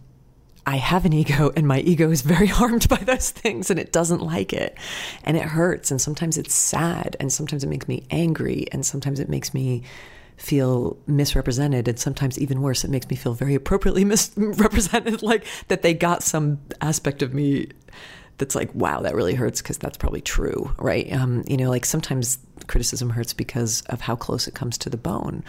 [0.67, 3.93] I have an ego and my ego is very harmed by those things and it
[3.93, 4.77] doesn't like it.
[5.23, 9.21] And it hurts and sometimes it's sad and sometimes it makes me angry and sometimes
[9.21, 9.85] it makes me
[10.39, 15.83] feel misrepresented and sometimes even worse it makes me feel very appropriately misrepresented like that
[15.83, 17.69] they got some aspect of me
[18.39, 21.87] that's like wow that really hurts because that's probably true right um, you know like
[21.87, 25.43] sometimes criticism hurts because of how close it comes to the bone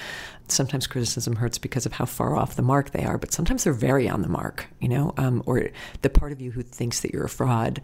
[0.48, 3.74] sometimes criticism hurts because of how far off the mark they are but sometimes they're
[3.74, 5.70] very on the mark you know um, or
[6.02, 7.82] the part of you who thinks that you're a fraud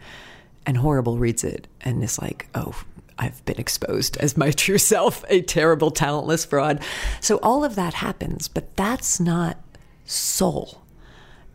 [0.65, 2.83] and horrible reads it and is like oh
[3.17, 6.81] I've been exposed as my true self, a terrible, talentless fraud.
[7.21, 9.57] So all of that happens, but that's not
[10.05, 10.81] soul.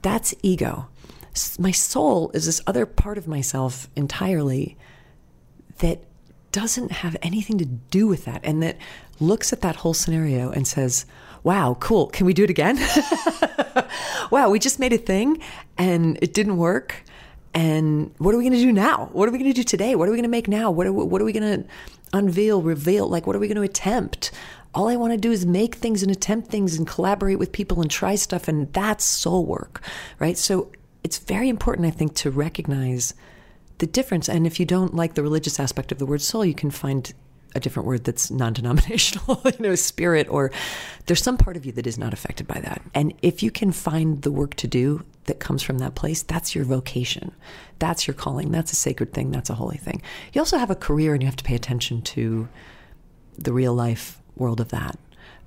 [0.03, 0.89] That's ego.
[1.59, 4.77] My soul is this other part of myself entirely
[5.79, 6.03] that
[6.59, 8.77] doesn't have anything to do with that and that
[9.21, 11.07] looks at that whole scenario and says,
[11.45, 12.09] wow, cool.
[12.09, 12.77] Can we do it again?
[14.33, 15.41] wow, we just made a thing
[15.77, 17.05] and it didn't work.
[17.55, 19.09] And what are we going to do now?
[19.13, 19.95] What are we going to do today?
[19.95, 20.73] What are we going to make now?
[20.73, 21.69] What are what are we going to
[22.13, 23.09] unveil, reveal?
[23.09, 24.33] Like, what are we going to attempt?
[24.75, 27.81] All I want to do is make things and attempt things and collaborate with people
[27.81, 28.49] and try stuff.
[28.49, 29.81] And that's soul work,
[30.19, 30.37] right?
[30.37, 30.73] So
[31.05, 33.15] it's very important, I think, to recognize
[33.79, 34.29] the difference.
[34.29, 37.13] And if you don't like the religious aspect of the word soul, you can find
[37.55, 40.51] a different word that's non-denominational, you know, spirit, or
[41.07, 42.83] there's some part of you that is not affected by that.
[42.95, 46.55] And if you can find the work to do that comes from that place, that's
[46.55, 47.33] your vocation.
[47.79, 48.51] That's your calling.
[48.51, 49.31] That's a sacred thing.
[49.31, 50.03] That's a holy thing.
[50.33, 52.49] You also have a career and you have to pay attention to
[53.37, 54.99] the real life world of that.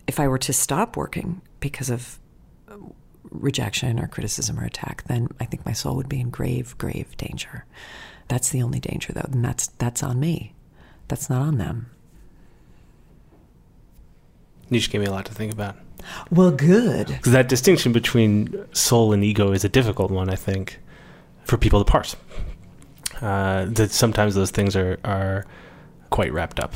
[0.08, 2.20] If I were to stop working because of
[2.68, 2.94] um,
[3.30, 7.16] rejection or criticism or attack, then I think my soul would be in grave, grave
[7.18, 7.66] danger.
[8.32, 10.54] That's the only danger, though, and that's that's on me.
[11.10, 11.92] That's not on them.
[14.70, 15.76] You just gave me a lot to think about.
[16.32, 17.08] Well, good.
[17.08, 20.80] Because that distinction between soul and ego is a difficult one, I think,
[21.44, 22.16] for people to parse.
[23.20, 25.46] Uh, that sometimes those things are, are
[26.10, 26.74] quite wrapped up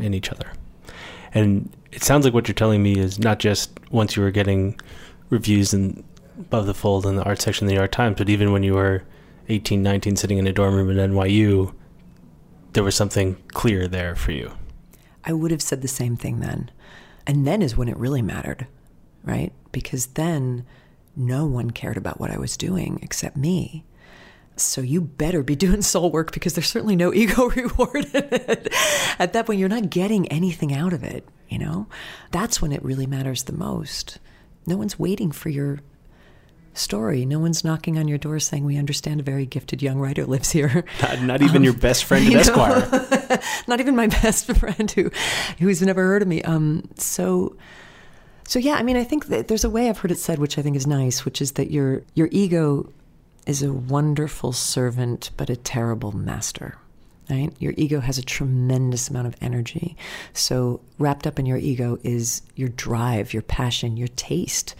[0.00, 0.50] in each other.
[1.34, 4.80] And it sounds like what you're telling me is not just once you were getting
[5.28, 6.02] reviews and
[6.38, 8.62] above the fold in the art section of the New York Times, but even when
[8.62, 9.02] you were
[9.48, 11.74] 18, 19, sitting in a dorm room at NYU,
[12.72, 14.52] there was something clear there for you.
[15.24, 16.70] I would have said the same thing then.
[17.26, 18.66] And then is when it really mattered,
[19.24, 19.52] right?
[19.72, 20.64] Because then
[21.16, 23.84] no one cared about what I was doing except me.
[24.56, 28.72] So you better be doing soul work because there's certainly no ego reward in it.
[29.18, 31.86] At that point, you're not getting anything out of it, you know?
[32.30, 34.18] That's when it really matters the most.
[34.66, 35.80] No one's waiting for your
[36.78, 37.24] story.
[37.26, 40.50] No one's knocking on your door saying, We understand a very gifted young writer lives
[40.50, 40.84] here.
[41.02, 42.34] Not, not even your best friend at?
[42.48, 43.40] Esquire.
[43.68, 45.10] not even my best friend who
[45.58, 46.42] who's never heard of me.
[46.42, 47.56] Um, so
[48.44, 50.56] so yeah, I mean, I think that there's a way I've heard it said, which
[50.58, 52.90] I think is nice, which is that your your ego
[53.46, 56.78] is a wonderful servant, but a terrible master.
[57.28, 57.52] Right?
[57.58, 59.98] Your ego has a tremendous amount of energy.
[60.32, 64.74] So wrapped up in your ego is your drive, your passion, your taste,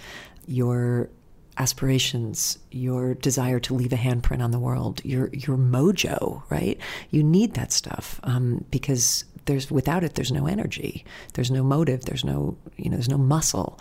[0.46, 1.10] your
[1.58, 6.78] aspirations, your desire to leave a handprint on the world, your your mojo, right?
[7.10, 12.04] You need that stuff um, because there's without it, there's no energy, there's no motive,
[12.04, 13.78] there's no you know, there's no muscle.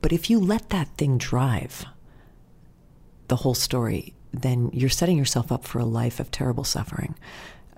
[0.00, 1.84] But if you let that thing drive
[3.28, 7.14] the whole story, then you're setting yourself up for a life of terrible suffering.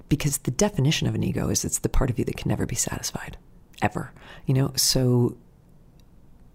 [0.09, 2.66] Because the definition of an ego is it's the part of you that can never
[2.66, 3.37] be satisfied,
[3.83, 4.12] ever.
[4.46, 5.37] You know, so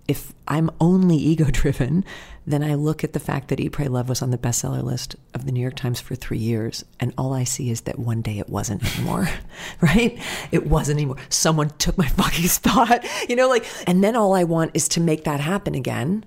[0.08, 2.04] if I'm only ego driven,
[2.46, 5.16] then I look at the fact that Eat, Pray, Love was on the bestseller list
[5.34, 8.22] of the New York Times for three years, and all I see is that one
[8.22, 9.30] day it wasn't anymore,
[9.82, 10.20] right?
[10.52, 11.18] It wasn't anymore.
[11.30, 15.02] Someone took my fucking spot, you know, like, and then all I want is to
[15.02, 16.26] make that happen again,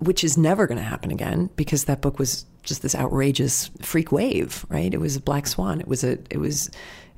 [0.00, 4.10] which is never going to happen again because that book was just this outrageous freak
[4.10, 4.92] wave, right?
[4.92, 5.80] It was a black swan.
[5.80, 6.70] It was a, it was,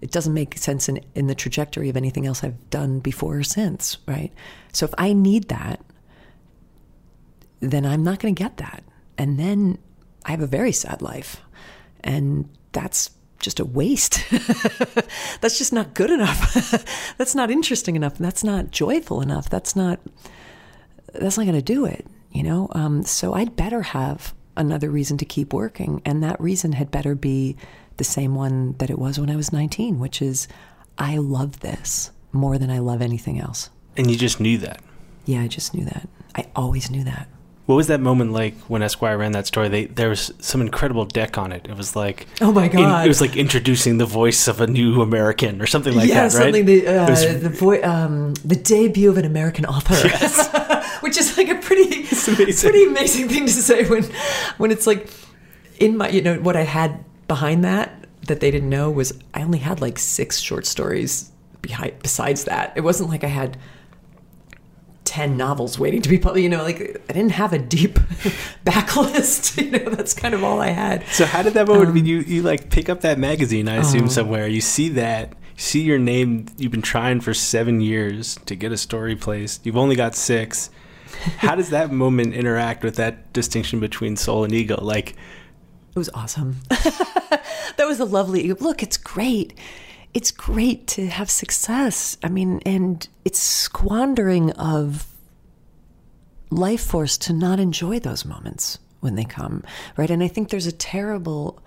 [0.05, 3.43] it doesn't make sense in, in the trajectory of anything else I've done before or
[3.43, 4.31] since, right?
[4.71, 5.81] So if I need that,
[7.61, 8.85] then I'm not going to get that.
[9.17, 9.79] And then
[10.27, 11.41] I have a very sad life.
[12.01, 14.23] And that's just a waste.
[15.41, 16.53] that's just not good enough.
[17.17, 18.19] that's not interesting enough.
[18.19, 19.49] That's not joyful enough.
[19.49, 20.01] That's not
[21.15, 22.69] that's not going to do it, you know?
[22.73, 26.03] Um, so I'd better have another reason to keep working.
[26.05, 27.57] And that reason had better be
[27.97, 30.49] the same one that it was when I was 19, which is
[30.99, 33.71] I love this more than I love anything else.
[33.97, 34.83] And you just knew that.
[35.25, 36.09] Yeah, I just knew that.
[36.35, 37.29] I always knew that.
[37.67, 39.69] What was that moment like when Esquire ran that story?
[39.69, 41.67] They, there was some incredible deck on it.
[41.67, 44.67] It was like oh my god, in, it was like introducing the voice of a
[44.67, 46.55] new American or something like yeah, that, right?
[46.55, 51.01] Yeah, something the uh, was, the vo- um, the debut of an American author, yes.
[51.01, 52.35] which is like a pretty amazing.
[52.35, 54.05] pretty amazing thing to say when
[54.59, 55.09] when it's like
[55.79, 59.43] in my you know what I had behind that that they didn't know was I
[59.43, 61.31] only had like six short stories
[61.63, 62.73] behind besides that.
[62.77, 63.59] It wasn't like I had
[65.05, 66.43] 10 novels waiting to be published.
[66.43, 67.95] You know, like I didn't have a deep
[68.65, 69.55] backlist.
[69.65, 71.07] You know, that's kind of all I had.
[71.09, 71.87] So how did that moment?
[71.87, 74.09] Um, I mean, you, you like pick up that magazine, I assume, oh.
[74.09, 74.49] somewhere.
[74.49, 76.47] You see that, see your name.
[76.57, 79.65] You've been trying for seven years to get a story placed.
[79.65, 80.71] You've only got six.
[81.39, 84.83] How does that moment interact with that distinction between soul and ego?
[84.83, 85.15] Like,
[85.95, 86.57] it was awesome.
[86.69, 88.83] that was a lovely look.
[88.83, 89.55] It's great
[90.15, 92.17] it's great to have success.
[92.23, 95.09] I mean, and it's squandering of
[96.51, 99.65] life force to not enjoy those moments when they come,
[99.97, 100.11] right?
[100.11, 101.61] And I think there's a terrible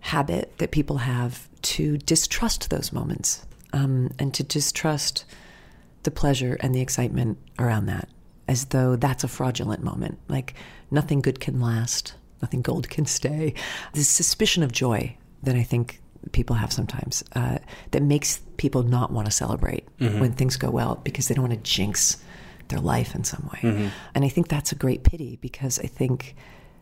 [0.00, 5.24] habit that people have to distrust those moments um, and to distrust
[6.02, 8.08] the pleasure and the excitement around that
[8.46, 10.18] as though that's a fraudulent moment.
[10.28, 10.54] Like
[10.90, 13.54] nothing good can last, nothing gold can stay.
[13.92, 16.00] This suspicion of joy that I think
[16.32, 17.58] people have sometimes uh,
[17.92, 20.20] that makes people not want to celebrate mm-hmm.
[20.20, 22.18] when things go well because they don't want to jinx
[22.68, 23.60] their life in some way.
[23.60, 23.88] Mm-hmm.
[24.14, 26.34] And I think that's a great pity because I think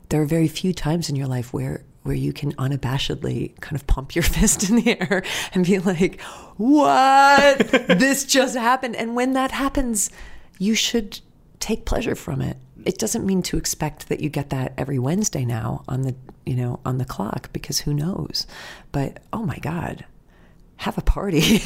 [0.09, 3.87] there are very few times in your life where where you can unabashedly kind of
[3.87, 6.21] pump your fist in the air and be like,
[6.57, 7.59] "What?
[7.89, 10.11] this just happened." And when that happens,
[10.59, 11.21] you should
[11.61, 15.45] take pleasure from it it doesn't mean to expect that you get that every Wednesday
[15.45, 18.47] now on the you know on the clock because who knows?
[18.93, 20.05] But oh my god
[20.77, 21.63] have a party.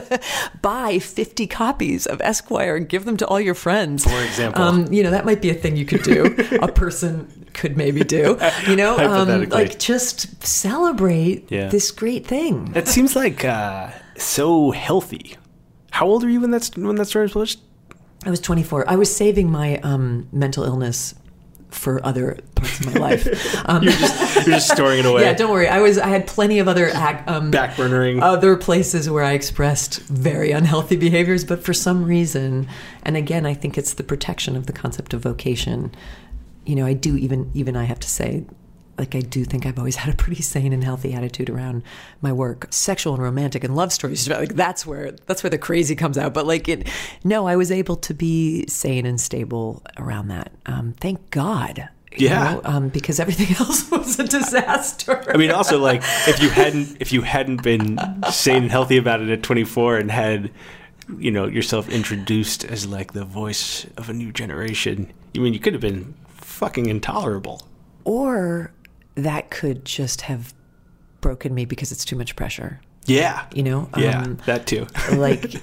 [0.62, 4.04] Buy 50 copies of esquire and give them to all your friends.
[4.04, 4.62] For example.
[4.62, 6.34] Um, you know that might be a thing you could do.
[6.62, 8.38] A person could maybe do.
[8.66, 11.68] You know um, like just celebrate yeah.
[11.68, 12.72] this great thing.
[12.74, 15.36] It seems like uh, so healthy.
[15.90, 17.60] How old are you when that's when that story was published
[18.24, 18.88] I was 24.
[18.88, 21.14] I was saving my um, mental illness
[21.74, 23.50] for other parts of my life.
[23.66, 25.22] Um, you're, just, you're, just, storing it away.
[25.22, 25.68] Yeah, don't worry.
[25.68, 25.96] I was.
[25.96, 26.90] I had plenty of other
[27.26, 32.68] um, backburnering other places where I expressed very unhealthy behaviors, but for some reason,
[33.04, 35.94] and again, I think it's the protection of the concept of vocation.
[36.66, 38.44] You know, I do even even I have to say
[38.98, 41.82] like I do think I've always had a pretty sane and healthy attitude around
[42.20, 42.66] my work.
[42.70, 46.34] Sexual and romantic and love stories, like that's where that's where the crazy comes out.
[46.34, 46.88] But like it,
[47.24, 50.52] no, I was able to be sane and stable around that.
[50.66, 51.88] Um, thank God.
[52.16, 55.24] Yeah, know, um, because everything else was a disaster.
[55.32, 57.98] I mean, also like if you hadn't if you hadn't been
[58.30, 60.52] sane and healthy about it at 24 and had
[61.18, 65.60] you know yourself introduced as like the voice of a new generation, I mean, you
[65.60, 67.62] could have been fucking intolerable.
[68.04, 68.72] Or
[69.14, 70.54] that could just have
[71.20, 72.80] broken me because it's too much pressure.
[73.06, 73.46] Yeah.
[73.54, 73.88] You know?
[73.96, 74.86] Yeah, um, that too.
[75.12, 75.54] like,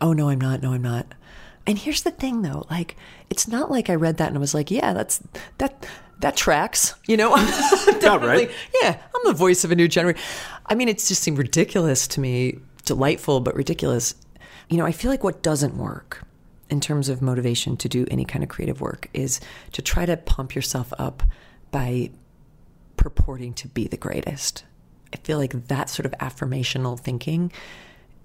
[0.00, 0.62] oh, no, I'm not.
[0.62, 1.06] No, I'm not.
[1.66, 2.96] And here's the thing though, like,
[3.30, 5.22] it's not like I read that and I was like, yeah, that's,
[5.58, 5.86] that,
[6.18, 7.30] that tracks, you know?
[7.36, 8.50] right.
[8.82, 10.20] Yeah, I'm the voice of a new generation.
[10.66, 14.16] I mean, it just seemed ridiculous to me, delightful, but ridiculous.
[14.68, 16.24] You know, I feel like what doesn't work
[16.68, 19.40] in terms of motivation to do any kind of creative work is
[19.72, 21.22] to try to pump yourself up
[21.70, 22.10] by
[23.02, 24.62] purporting to be the greatest.
[25.12, 27.50] I feel like that sort of affirmational thinking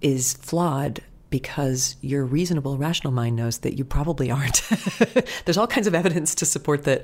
[0.01, 1.01] is flawed
[1.31, 4.61] because your reasonable, rational mind knows that you probably aren't.
[5.45, 7.03] There's all kinds of evidence to support that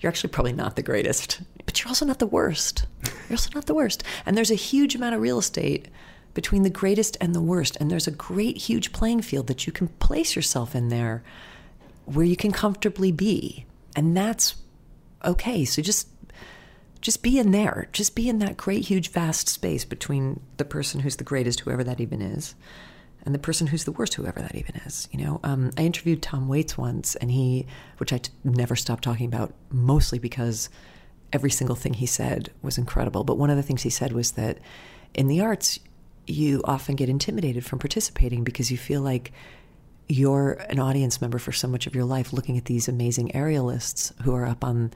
[0.00, 2.86] you're actually probably not the greatest, but you're also not the worst.
[3.04, 4.02] You're also not the worst.
[4.24, 5.88] And there's a huge amount of real estate
[6.32, 7.76] between the greatest and the worst.
[7.78, 11.22] And there's a great, huge playing field that you can place yourself in there
[12.06, 13.66] where you can comfortably be.
[13.94, 14.54] And that's
[15.22, 15.66] okay.
[15.66, 16.08] So just
[17.00, 17.88] just be in there.
[17.92, 21.82] Just be in that great huge vast space between the person who's the greatest whoever
[21.84, 22.54] that even is
[23.24, 25.40] and the person who's the worst whoever that even is, you know.
[25.42, 27.66] Um, I interviewed Tom Waits once and he
[27.98, 30.68] which I t- never stopped talking about mostly because
[31.32, 33.24] every single thing he said was incredible.
[33.24, 34.58] But one of the things he said was that
[35.14, 35.78] in the arts
[36.26, 39.32] you often get intimidated from participating because you feel like
[40.08, 44.12] you're an audience member for so much of your life looking at these amazing aerialists
[44.22, 44.92] who are up on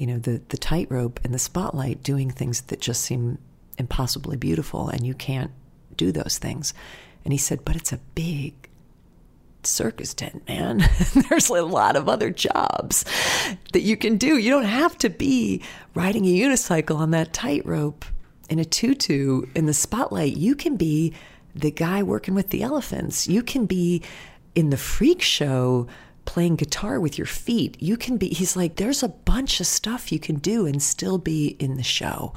[0.00, 3.36] you know the the tightrope and the spotlight doing things that just seem
[3.76, 5.50] impossibly beautiful and you can't
[5.94, 6.72] do those things.
[7.22, 8.54] And he said but it's a big
[9.62, 10.78] circus tent man.
[11.28, 13.04] There's a lot of other jobs
[13.74, 14.38] that you can do.
[14.38, 15.62] You don't have to be
[15.94, 18.06] riding a unicycle on that tightrope
[18.48, 20.34] in a tutu in the spotlight.
[20.34, 21.12] You can be
[21.54, 23.28] the guy working with the elephants.
[23.28, 24.02] You can be
[24.54, 25.88] in the freak show
[26.30, 27.76] playing guitar with your feet.
[27.82, 31.18] You can be, he's like, there's a bunch of stuff you can do and still
[31.18, 32.32] be in the show.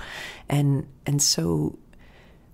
[0.50, 1.78] And, and so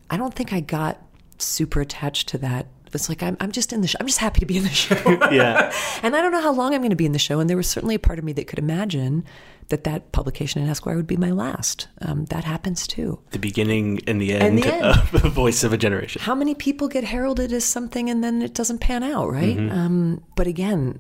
[0.10, 1.02] I don't think I got
[1.38, 2.68] super attached to that.
[2.94, 3.96] It's like, I'm, I'm just in the show.
[4.02, 4.96] I'm just happy to be in the show.
[5.32, 5.72] Yeah.
[6.04, 7.40] and I don't know how long I'm going to be in the show.
[7.40, 9.24] And there was certainly a part of me that could imagine
[9.70, 11.88] that that publication in Esquire would be my last.
[12.02, 13.20] Um, that happens too.
[13.32, 14.84] The beginning and the end, And the end.
[15.14, 16.22] of the voice of a generation.
[16.22, 19.58] How many people get heralded as something and then it doesn't pan out, right?
[19.58, 21.00] Um, but again,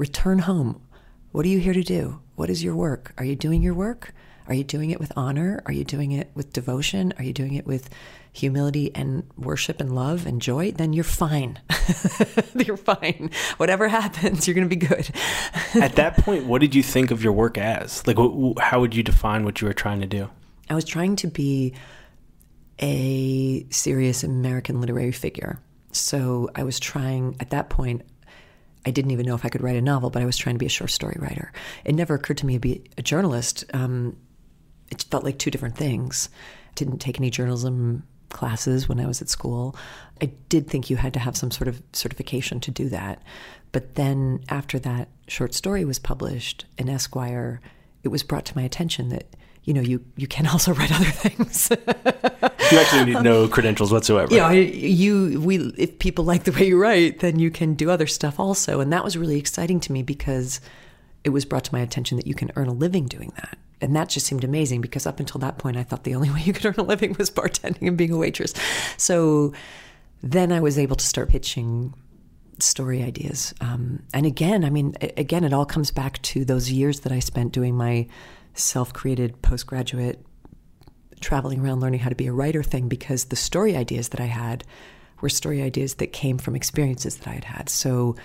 [0.00, 0.80] return home.
[1.30, 2.20] What are you here to do?
[2.34, 3.12] What is your work?
[3.18, 4.14] Are you doing your work?
[4.46, 5.62] Are you doing it with honor?
[5.66, 7.12] Are you doing it with devotion?
[7.18, 7.90] Are you doing it with
[8.32, 10.72] humility and worship and love and joy?
[10.72, 11.60] Then you're fine.
[12.54, 13.30] you're fine.
[13.58, 15.10] Whatever happens, you're going to be good.
[15.74, 18.04] At that point, what did you think of your work as?
[18.06, 18.16] Like,
[18.58, 20.30] how would you define what you were trying to do?
[20.70, 21.74] I was trying to be
[22.78, 25.60] a serious American literary figure.
[25.92, 28.02] So I was trying, at that point,
[28.86, 30.58] I didn't even know if I could write a novel, but I was trying to
[30.58, 31.52] be a short story writer.
[31.84, 33.64] It never occurred to me to be a journalist.
[33.74, 34.16] Um,
[34.90, 36.28] it felt like two different things.
[36.74, 39.76] Didn't take any journalism classes when I was at school.
[40.22, 43.22] I did think you had to have some sort of certification to do that.
[43.72, 47.60] But then after that short story was published in Esquire,
[48.02, 51.04] it was brought to my attention that you know you you can also write other
[51.04, 51.70] things.
[51.70, 54.32] You actually need no credentials whatsoever.
[54.32, 57.90] you know, you we if people like the way you write, then you can do
[57.90, 60.60] other stuff also, and that was really exciting to me because
[61.24, 63.58] it was brought to my attention that you can earn a living doing that.
[63.82, 66.42] And that just seemed amazing because up until that point, I thought the only way
[66.42, 68.54] you could earn a living was bartending and being a waitress.
[68.96, 69.52] So
[70.22, 71.94] then I was able to start pitching
[72.58, 73.54] story ideas.
[73.60, 77.18] Um, and again, I mean, again, it all comes back to those years that I
[77.18, 78.06] spent doing my
[78.54, 80.24] self created postgraduate
[81.20, 84.26] traveling around learning how to be a writer thing because the story ideas that I
[84.26, 84.64] had
[85.20, 87.68] were story ideas that came from experiences that I had had.
[87.68, 88.16] So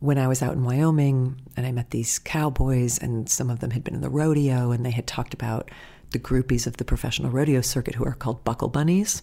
[0.00, 3.70] when I was out in Wyoming and I met these cowboys, and some of them
[3.70, 5.70] had been in the rodeo, and they had talked about
[6.10, 9.22] the groupies of the professional rodeo circuit who are called buckle bunnies.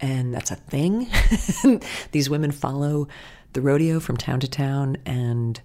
[0.00, 1.08] And that's a thing.
[2.12, 3.08] these women follow
[3.52, 5.60] the rodeo from town to town and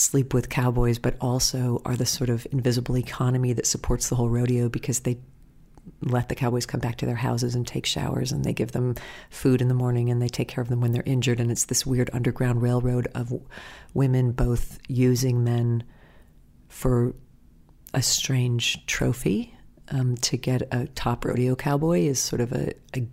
[0.00, 4.28] sleep with cowboys, but also are the sort of invisible economy that supports the whole
[4.28, 5.18] rodeo because they
[6.02, 8.94] let the cowboys come back to their houses and take showers and they give them
[9.28, 11.40] food in the morning and they take care of them when they're injured.
[11.40, 13.32] And it's this weird underground railroad of
[13.92, 15.84] women both using men
[16.68, 17.14] for
[17.92, 19.54] a strange trophy
[19.90, 23.06] um, to get a top rodeo cowboy is sort of a, a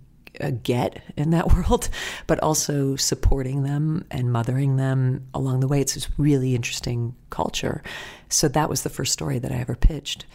[0.62, 1.88] get in that world,
[2.26, 5.80] but also supporting them and mothering them along the way.
[5.80, 7.82] It's this really interesting culture.
[8.28, 10.26] So that was the first story that I ever pitched,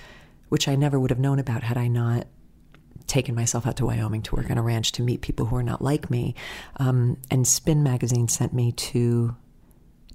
[0.50, 2.28] which I never would have known about had I not
[3.08, 5.64] taken myself out to Wyoming to work on a ranch to meet people who are
[5.64, 6.36] not like me.
[6.78, 9.36] Um, and Spin Magazine sent me to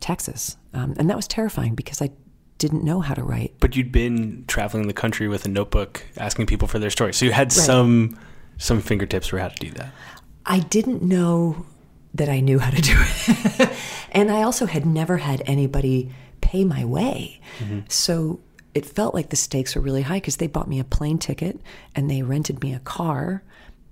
[0.00, 0.56] Texas.
[0.72, 2.10] Um, and that was terrifying because I
[2.58, 3.54] didn't know how to write.
[3.60, 7.24] But you'd been traveling the country with a notebook, asking people for their stories, so
[7.24, 8.18] you had some
[8.58, 9.92] some fingertips for how to do that.
[10.44, 11.64] I didn't know
[12.14, 13.70] that I knew how to do it.
[14.12, 17.40] and I also had never had anybody pay my way.
[17.58, 17.80] Mm-hmm.
[17.88, 18.40] So
[18.74, 21.60] it felt like the stakes were really high because they bought me a plane ticket
[21.94, 23.42] and they rented me a car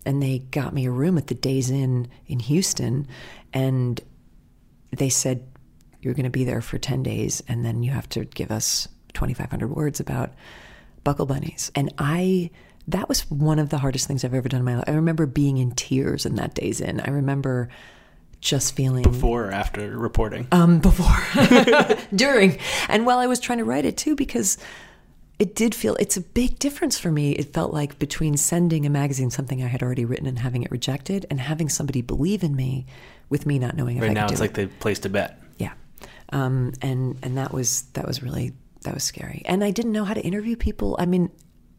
[0.05, 3.07] and they got me a room at the Days Inn in Houston.
[3.53, 4.01] And
[4.91, 5.47] they said,
[6.01, 8.89] You're going to be there for 10 days and then you have to give us
[9.15, 10.33] 2,500 words about
[11.05, 11.71] buckle bunnies.
[11.75, 12.51] And I,
[12.89, 14.85] that was one of the hardest things I've ever done in my life.
[14.87, 17.01] I remember being in tears in that Days Inn.
[17.01, 17.69] I remember
[18.41, 20.47] just feeling Before or after reporting?
[20.53, 21.17] um, before,
[22.15, 22.59] during,
[22.89, 24.59] and while I was trying to write it too, because
[25.39, 27.33] it did feel it's a big difference for me.
[27.33, 30.71] It felt like between sending a magazine something I had already written and having it
[30.71, 32.87] rejected, and having somebody believe in me
[33.29, 34.71] with me not knowing if right I now, could it's do like it.
[34.71, 35.41] the place to bet.
[35.59, 35.73] Yeah.
[36.31, 39.43] um, and and that was that was really that was scary.
[39.47, 40.95] And I didn't know how to interview people.
[40.99, 41.31] I mean,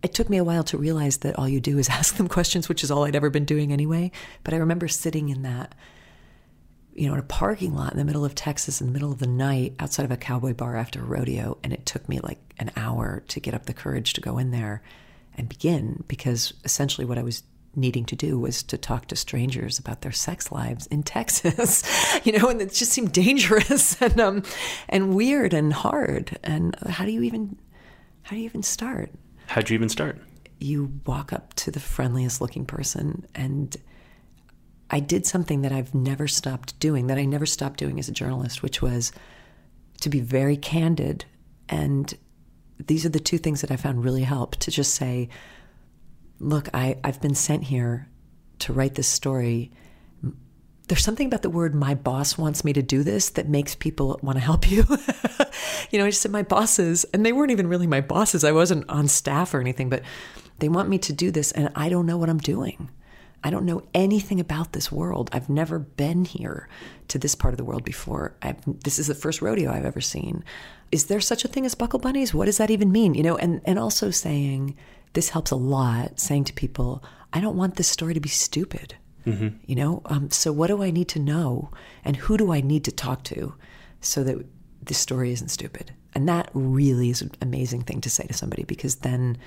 [0.04, 2.70] it took me a while to realize that all you do is ask them questions,
[2.70, 4.12] which is all I'd ever been doing anyway.
[4.44, 5.76] But I remember sitting in that,
[6.94, 9.20] you know, in a parking lot in the middle of Texas in the middle of
[9.20, 11.58] the night outside of a cowboy bar after a rodeo.
[11.64, 14.52] And it took me like an hour to get up the courage to go in
[14.52, 14.82] there
[15.36, 17.44] and begin because essentially what I was
[17.76, 21.84] needing to do was to talk to strangers about their sex lives in Texas,
[22.26, 24.44] you know, and it just seemed dangerous and um,
[24.90, 26.38] and weird and hard.
[26.44, 27.58] And how do you even
[28.24, 29.12] how do you even start?
[29.48, 30.22] How'd you even start?
[30.60, 33.76] You walk up to the friendliest looking person and
[34.90, 38.14] I did something that I've never stopped doing, that I never stopped doing as a
[38.14, 39.12] journalist, which was
[40.02, 41.26] to be very candid.
[41.68, 42.14] And
[42.86, 45.30] these are the two things that I found really help to just say,
[46.40, 48.08] look, I, I've been sent here
[48.60, 49.72] to write this story.
[50.88, 54.20] There's something about the word my boss wants me to do this that makes people
[54.24, 54.86] want to help you.
[55.92, 58.44] you know, I just said my bosses, and they weren't even really my bosses.
[58.44, 60.02] I wasn't on staff or anything, but
[60.60, 62.90] they want me to do this, and I don't know what I'm doing.
[63.44, 65.30] I don't know anything about this world.
[65.32, 66.68] I've never been here
[67.10, 68.36] to this part of the world before.
[68.42, 70.44] I've, this is the first rodeo I've ever seen.
[70.92, 72.34] Is there such a thing as buckle bunnies?
[72.34, 73.14] What does that even mean?
[73.14, 74.76] You know, and, and also saying,
[75.14, 78.96] this helps a lot, saying to people, I don't want this story to be stupid.
[79.28, 79.48] Mm-hmm.
[79.66, 81.70] You know, um, so what do I need to know,
[82.06, 83.54] and who do I need to talk to,
[84.02, 84.46] so that
[84.82, 85.92] this story isn't stupid?
[86.16, 89.38] And that really is an amazing thing to say to somebody because then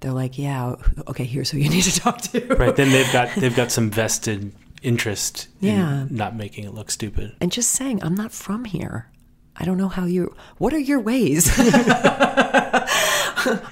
[0.00, 0.74] they're like, yeah,
[1.06, 2.46] okay, here's who you need to talk to.
[2.54, 2.74] Right.
[2.76, 6.02] Then they've got they've got some vested interest Yeah.
[6.02, 7.34] in not making it look stupid.
[7.40, 9.08] and just saying, I'm not from here.
[9.56, 10.34] I don't know how you.
[10.58, 11.50] What are your ways?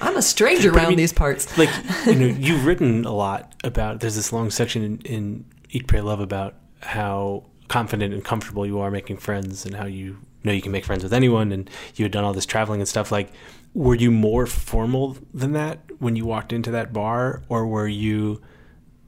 [0.01, 1.57] I'm a stranger But I around mean, these parts.
[1.59, 1.71] Like
[2.07, 4.01] you know, you've written a lot about.
[4.01, 8.79] There's this long section in, in Eat, Pray, Love about how confident and comfortable you
[8.81, 12.05] are making friends, and how you know you can make friends with anyone, and you
[12.05, 13.11] had done all this traveling and stuff.
[13.11, 13.33] Like,
[13.75, 18.41] were you more formal than that when you walked into that bar, or were you?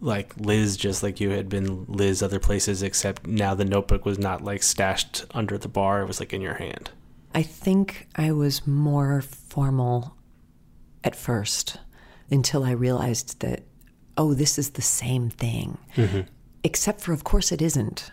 [0.01, 4.19] like Liz, just like you had been Liz other places, except now the notebook was
[4.19, 6.91] not like stashed under the bar; it was like in your hand.
[7.35, 10.17] I think I was more formal
[11.05, 11.79] at first
[12.31, 13.65] until I realized that,
[14.17, 15.79] oh, this is the same thing.
[15.97, 16.21] Mm-hmm.
[16.65, 18.11] Except for, of course, it isn't,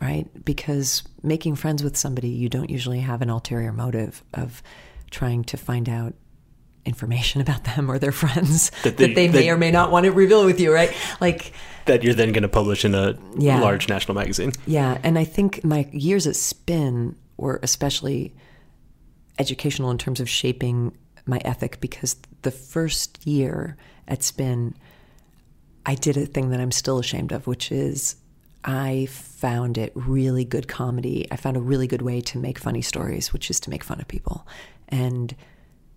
[0.00, 0.26] right?
[0.44, 4.62] Because making friends with somebody, you don't usually have an ulterior motive of
[5.10, 6.14] trying to find out
[6.86, 9.90] information about them or their friends That that they- they, may that- or may not
[9.90, 10.92] want to reveal with you, right?
[11.20, 11.52] Like,
[11.84, 13.60] That you're then going to publish in a Yeah.
[13.60, 14.52] large national magazine.
[14.66, 18.34] Yeah, and I think my years at Spin were especially
[19.38, 20.96] educational in terms of shaping
[21.26, 23.76] my ethic because the first year
[24.08, 24.74] at Spin,
[25.86, 28.16] I did a thing that I'm still ashamed of, which is
[28.64, 31.26] I found it really good comedy.
[31.30, 34.00] I found a really good way to make funny stories, which is to make fun
[34.00, 34.46] of people.
[34.88, 35.34] And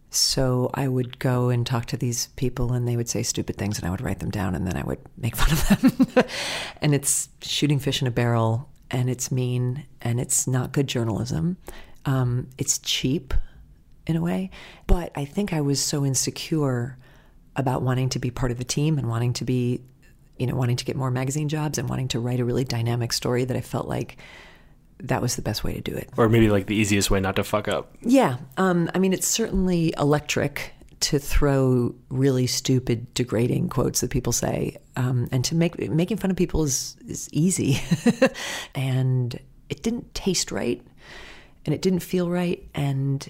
[0.09, 3.77] so I would go and talk to these people, and they would say stupid things,
[3.77, 6.25] and I would write them down, and then I would make fun of them.
[6.81, 11.57] and it's shooting fish in a barrel, and it's mean, and it's not good journalism.
[12.05, 13.33] Um, it's cheap
[14.05, 14.51] in a way.
[14.87, 16.97] But I think I was so insecure
[17.55, 19.81] about wanting to be part of the team and wanting to be,
[20.37, 23.13] you know, wanting to get more magazine jobs and wanting to write a really dynamic
[23.13, 24.17] story that I felt like
[24.99, 26.09] that was the best way to do it.
[26.17, 27.95] Or maybe like the easiest way not to fuck up.
[28.01, 34.31] Yeah, um, I mean, it's certainly electric to throw really stupid, degrading quotes that people
[34.31, 37.81] say, um, and to make making fun of people is is easy,
[38.75, 39.37] and
[39.69, 40.81] it didn't taste right,
[41.65, 43.29] and it didn't feel right, and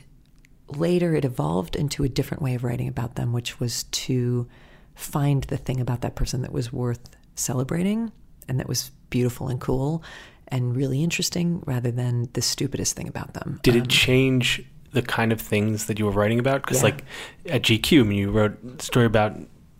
[0.70, 4.48] later it evolved into a different way of writing about them, which was to
[4.96, 8.12] find the thing about that person that was worth celebrating
[8.48, 10.04] and that was beautiful and cool
[10.48, 13.60] and really interesting rather than the stupidest thing about them.
[13.64, 16.62] Did it um, change the kind of things that you were writing about?
[16.62, 16.84] Because Yeah.
[16.90, 17.04] like
[17.50, 19.38] at GQ, I mean, you wrote a story about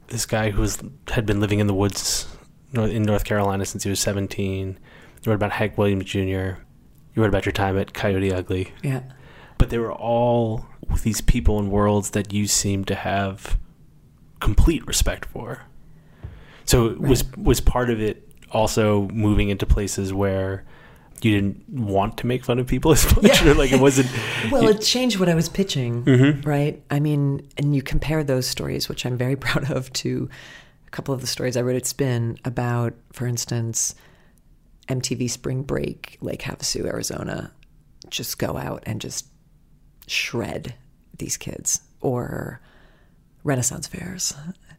[0.08, 0.80] this guy who was
[1.10, 2.28] had been living in the woods
[2.74, 4.68] in North Carolina since he was 17.
[5.24, 6.20] You wrote about Hank Williams Jr.
[6.20, 8.74] You wrote about your time at Coyote Ugly.
[8.82, 9.02] Yeah.
[9.60, 10.66] but they were all
[11.02, 13.58] these people and worlds that you seem to have
[14.40, 15.64] complete respect for.
[16.66, 20.64] So it was was part of it also moving into places where
[21.22, 23.52] you didn't want to make fun of people as much, Yeah.
[23.52, 24.10] or like it wasn't.
[24.52, 26.48] Well, it changed what I was pitching, mm-hmm.
[26.48, 26.84] right?
[26.92, 30.30] I mean, and you compare those stories, which I'm very proud of, to
[30.86, 33.96] a couple of the stories I wrote at Spin about, for instance,
[34.90, 37.52] MTV Spring Break, Lake Havasu, Arizona.
[38.10, 39.28] Just go out and just
[40.08, 40.76] shred
[41.18, 42.62] these kids, or
[43.44, 44.34] Renaissance fairs.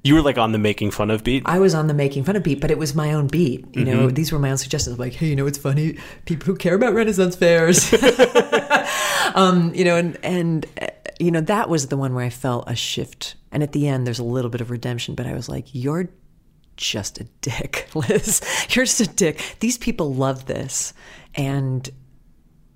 [0.05, 1.45] You were like on the making fun of beat.
[1.47, 3.65] I was on the making fun of beat, but it was my own beat.
[3.75, 4.99] You know, these were my own suggestions.
[4.99, 5.99] Like, hey, you know, it's funny.
[6.27, 7.91] People who care about Renaissance fairs,
[9.35, 12.69] um, you know, and and uh, you know that was the one where I felt
[12.69, 13.35] a shift.
[13.51, 15.15] And at the end, there's a little bit of redemption.
[15.15, 16.11] But I was like, you're
[16.77, 18.43] just a dick, Liz.
[18.71, 19.57] You're just a dick.
[19.61, 20.93] These people love this,
[21.35, 21.89] and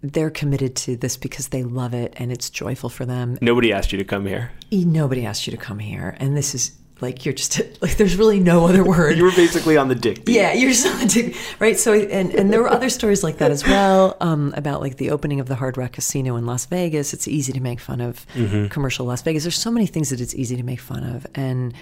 [0.03, 3.39] they're committed to this because they love it and it's joyful for them.
[3.41, 4.53] Nobody asked you to come here.
[4.71, 8.41] Nobody asked you to come here, and this is like you're just like there's really
[8.41, 9.17] no other word.
[9.17, 10.37] You were basically on the dick beat.
[10.37, 11.79] Yeah, you're so addicted, right?
[11.79, 15.11] So, and and there were other stories like that as well um, about like the
[15.11, 17.13] opening of the Hard Rock Casino in Las Vegas.
[17.13, 18.27] It's easy to make fun of
[18.71, 19.45] commercial Las Vegas.
[19.45, 21.75] There's so many things that it's easy to make fun of, and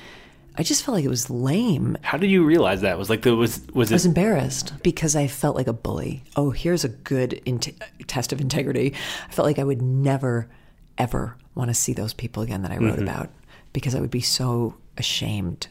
[0.59, 1.99] I just felt like it was lame.
[2.03, 2.99] How did you realize that?
[2.99, 3.95] Was like the was was it...
[3.95, 6.25] I was embarrassed because I felt like a bully.
[6.35, 8.95] Oh, here's a good int- test of integrity.
[9.29, 10.49] I felt like I would never,
[10.97, 13.03] ever want to see those people again that I wrote mm-hmm.
[13.03, 13.31] about
[13.73, 15.69] because I would be so ashamed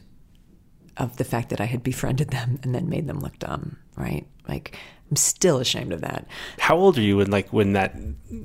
[0.96, 4.26] of the fact that I had befriended them and then made them look dumb, right?
[4.48, 4.78] Like,
[5.10, 6.26] I'm still ashamed of that.
[6.58, 7.96] how old are you when like when that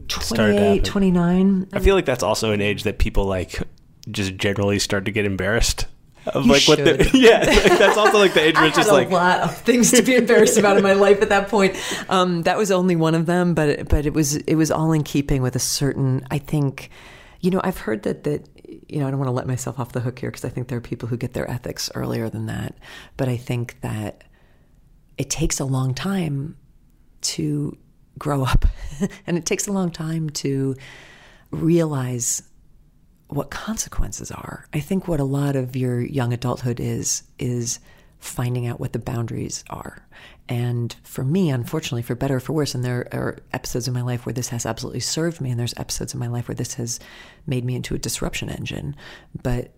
[0.10, 1.68] started to 28, 29.
[1.74, 3.62] I feel like that's also an age that people like
[4.10, 5.86] just generally start to get embarrassed
[6.28, 7.13] of You like what the should.
[7.19, 9.91] yeah like, that's also like the age where it's just a like lot of things
[9.91, 11.76] to be embarrassed about in my life at that point.
[12.09, 15.03] Um, that was only one of them, but but it was it was all in
[15.03, 16.26] keeping with a certain.
[16.30, 16.89] I think,
[17.39, 18.47] you know, I've heard that that
[18.88, 20.67] you know I don't want to let myself off the hook here because I think
[20.67, 22.76] there are people who get their ethics earlier than that,
[23.17, 24.24] but I think that
[25.17, 26.57] it takes a long time
[27.22, 27.78] to
[28.19, 28.65] grow up,
[29.28, 30.76] and it takes a long time to
[31.51, 32.43] realize
[33.32, 34.65] what consequences are.
[34.73, 37.79] I think what a lot of your young adulthood is is
[38.19, 40.05] finding out what the boundaries are.
[40.47, 44.01] And for me, unfortunately, for better or for worse, and there are episodes in my
[44.01, 46.73] life where this has absolutely served me, and there's episodes in my life where this
[46.73, 46.99] has
[47.47, 48.95] made me into a disruption engine.
[49.41, 49.73] But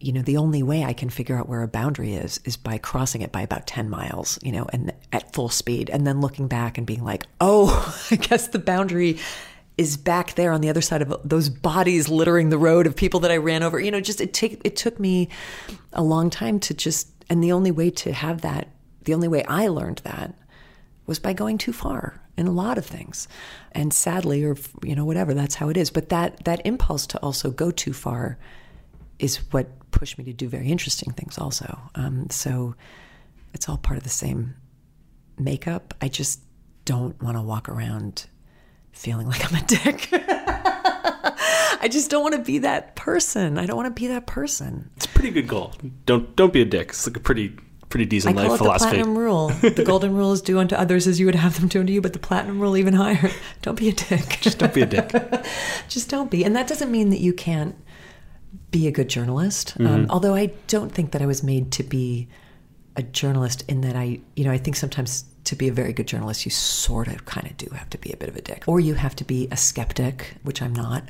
[0.00, 2.76] you know, the only way I can figure out where a boundary is is by
[2.76, 6.48] crossing it by about 10 miles, you know, and at full speed, and then looking
[6.48, 9.18] back and being like, oh, I guess the boundary
[9.76, 13.20] is back there on the other side of those bodies littering the road of people
[13.20, 13.80] that I ran over.
[13.80, 15.28] You know, just it take it took me
[15.92, 18.68] a long time to just and the only way to have that,
[19.02, 20.34] the only way I learned that
[21.06, 23.28] was by going too far in a lot of things.
[23.72, 25.90] And sadly or you know whatever, that's how it is.
[25.90, 28.38] But that that impulse to also go too far
[29.18, 31.78] is what pushed me to do very interesting things also.
[31.94, 32.74] Um, so
[33.52, 34.54] it's all part of the same
[35.38, 35.94] makeup.
[36.00, 36.40] I just
[36.84, 38.26] don't want to walk around
[38.94, 40.08] feeling like I'm a dick.
[40.12, 43.58] I just don't want to be that person.
[43.58, 44.90] I don't want to be that person.
[44.96, 45.74] it's a pretty good goal.
[46.06, 46.90] Don't don't be a dick.
[46.90, 47.56] It's like a pretty
[47.90, 48.90] pretty I decent call life it the philosophy.
[48.96, 49.48] platinum rule.
[49.60, 52.00] The golden rule is do unto others as you would have them do unto you,
[52.00, 53.30] but the platinum rule even higher.
[53.62, 54.38] Don't be a dick.
[54.40, 55.12] Just don't be a dick.
[55.88, 56.44] just don't be.
[56.44, 57.76] And that doesn't mean that you can't
[58.70, 59.76] be a good journalist.
[59.78, 59.86] Mm-hmm.
[59.86, 62.28] Um, although I don't think that I was made to be
[62.96, 66.06] a journalist in that I, you know, I think sometimes to be a very good
[66.06, 68.64] journalist, you sort of kind of do have to be a bit of a dick.
[68.66, 71.04] Or you have to be a skeptic, which I'm not.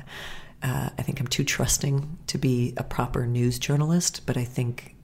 [0.63, 4.95] Uh, I think I'm too trusting to be a proper news journalist, but I think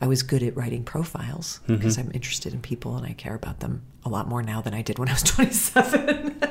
[0.00, 1.76] I was good at writing profiles Mm-hmm.
[1.76, 4.74] because I'm interested in people and I care about them a lot more now than
[4.74, 6.40] I did when I was 27.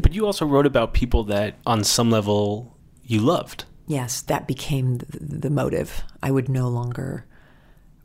[0.00, 3.64] But you also wrote about people that on some level you loved.
[3.86, 6.04] yes, that became the, the motive.
[6.22, 7.24] I would no longer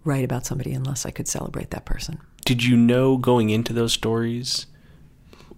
[0.03, 2.19] write about somebody unless I could celebrate that person.
[2.45, 4.67] Did you know going into those stories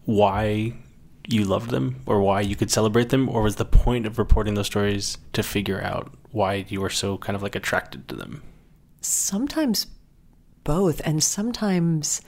[0.05, 0.73] why
[1.27, 4.53] you loved them or why you could celebrate them or was the point of reporting
[4.53, 8.43] those stories to figure out why you were so kind of like attracted to them?
[9.01, 9.88] Sometimes
[10.63, 12.21] both, and sometimes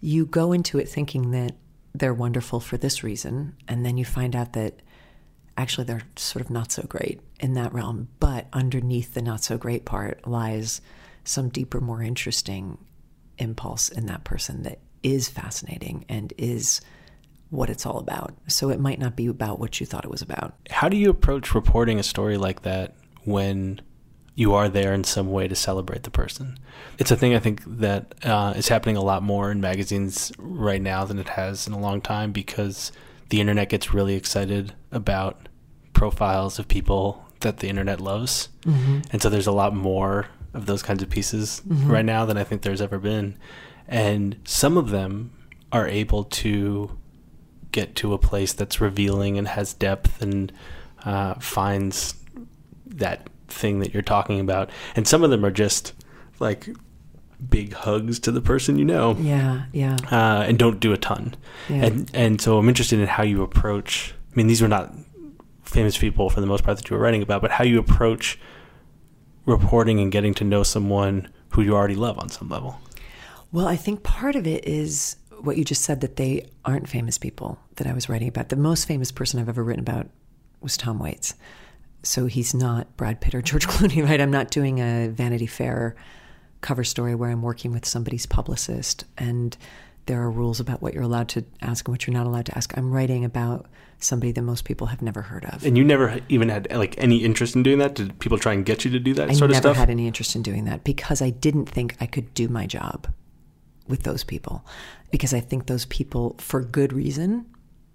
[0.00, 1.54] you go into it thinking that
[1.94, 4.80] they're wonderful for this reason, and then you find out that
[5.56, 8.08] actually they're sort of not so great in that realm.
[8.18, 10.80] But underneath the not so great part lies
[11.22, 12.78] some deeper, more interesting
[13.38, 16.80] impulse in that person that is fascinating and is
[17.50, 18.34] what it's all about.
[18.48, 20.54] So it might not be about what you thought it was about.
[20.70, 23.80] How do you approach reporting a story like that when
[24.34, 26.58] you are there in some way to celebrate the person?
[26.98, 30.82] It's a thing I think that uh, is happening a lot more in magazines right
[30.82, 32.90] now than it has in a long time because
[33.28, 35.48] the internet gets really excited about
[35.92, 38.48] profiles of people that the internet loves.
[39.12, 42.44] And so there's a lot more of those kinds of pieces right now than I
[42.44, 43.36] think there's ever been.
[43.88, 45.32] And some of them
[45.72, 46.96] are able to
[47.72, 50.52] get to a place that's revealing and has depth and
[51.04, 52.14] uh, finds
[52.86, 54.70] that thing that you're talking about.
[54.94, 55.92] And some of them are just
[56.40, 56.68] like
[57.50, 59.96] big hugs to the person you know Yeah, yeah.
[60.10, 61.34] uh, and don't do a ton.
[61.68, 61.84] Yeah.
[61.86, 64.14] And and so I'm interested in how you approach.
[64.32, 64.94] I mean, these were not
[65.64, 68.38] famous people for the most part that you were writing about, but how you approach
[69.46, 72.80] reporting and getting to know someone who you already love on some level?
[73.52, 77.18] Well, I think part of it is what you just said that they aren't famous
[77.18, 78.48] people that I was writing about.
[78.48, 80.08] The most famous person I've ever written about
[80.60, 81.34] was Tom Waits.
[82.02, 84.20] So he's not Brad Pitt or George Clooney, right?
[84.20, 85.94] I'm not doing a Vanity Fair
[86.60, 89.56] cover story where I'm working with somebody's publicist and
[90.06, 92.56] there are rules about what you're allowed to ask and what you're not allowed to
[92.56, 92.76] ask.
[92.76, 93.66] I'm writing about
[93.98, 95.64] somebody that most people have never heard of.
[95.64, 97.94] And you never even had like any interest in doing that?
[97.94, 99.64] Did people try and get you to do that I sort of stuff?
[99.64, 102.48] I never had any interest in doing that because I didn't think I could do
[102.48, 103.06] my job
[103.88, 104.64] with those people.
[105.10, 107.46] Because I think those people, for good reason,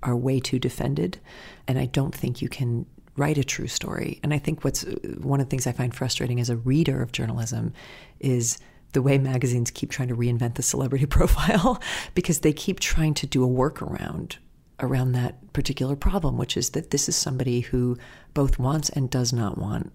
[0.01, 1.19] are way too defended.
[1.67, 2.85] And I don't think you can
[3.17, 4.19] write a true story.
[4.23, 4.83] And I think what's
[5.17, 7.73] one of the things I find frustrating as a reader of journalism
[8.19, 8.57] is
[8.93, 11.81] the way magazines keep trying to reinvent the celebrity profile
[12.15, 14.37] because they keep trying to do a workaround
[14.81, 17.97] around that particular problem, which is that this is somebody who
[18.33, 19.91] both wants and does not want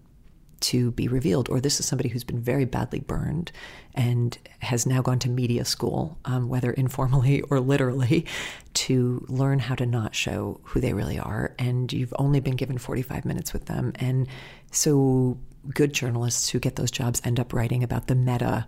[0.61, 3.53] to be revealed, or this is somebody who's been very badly burned
[3.95, 8.25] and has now gone to media school, um, whether informally or literally,
[8.73, 11.55] to learn how to not show who they really are.
[11.59, 13.93] And you've only been given 45 minutes with them.
[13.97, 14.27] And
[14.71, 15.39] so
[15.73, 18.67] good journalists who get those jobs end up writing about the meta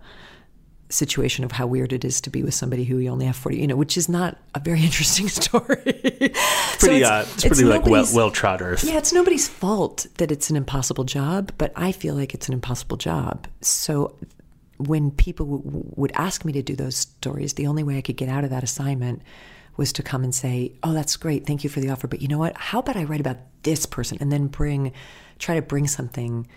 [0.89, 3.57] situation of how weird it is to be with somebody who you only have 40
[3.57, 6.31] you know which is not a very interesting story pretty
[6.79, 8.85] So uh, it's pretty like well, well trod earth.
[8.85, 12.53] yeah, it's nobody's fault that it's an impossible job, but I feel like it's an
[12.53, 13.47] impossible job.
[13.61, 14.15] So
[14.77, 18.15] when people w- would ask me to do those stories, the only way I could
[18.15, 19.23] get out of that assignment
[19.75, 21.45] was to come and say, "Oh, that's great.
[21.45, 22.55] Thank you for the offer, but you know what?
[22.55, 24.93] How about I write about this person and then bring
[25.39, 26.47] try to bring something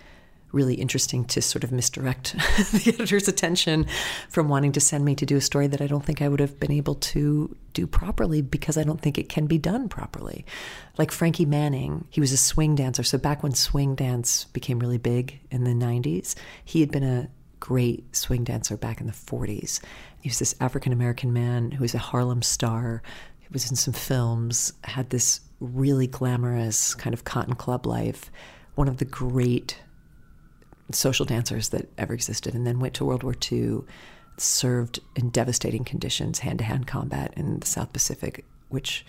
[0.52, 2.32] really interesting to sort of misdirect
[2.72, 3.86] the editor's attention
[4.28, 6.40] from wanting to send me to do a story that I don't think I would
[6.40, 10.44] have been able to do properly because I don't think it can be done properly.
[10.98, 13.02] Like Frankie Manning, he was a swing dancer.
[13.02, 16.34] So back when swing dance became really big in the 90s,
[16.64, 17.28] he had been a
[17.60, 19.80] great swing dancer back in the 40s.
[20.20, 23.02] He was this African American man who was a Harlem star.
[23.38, 28.30] He was in some films, had this really glamorous kind of cotton club life.
[28.74, 29.78] One of the great
[30.92, 33.80] social dancers that ever existed, and then went to World War II,
[34.36, 39.04] served in devastating conditions, hand to hand combat in the South Pacific, which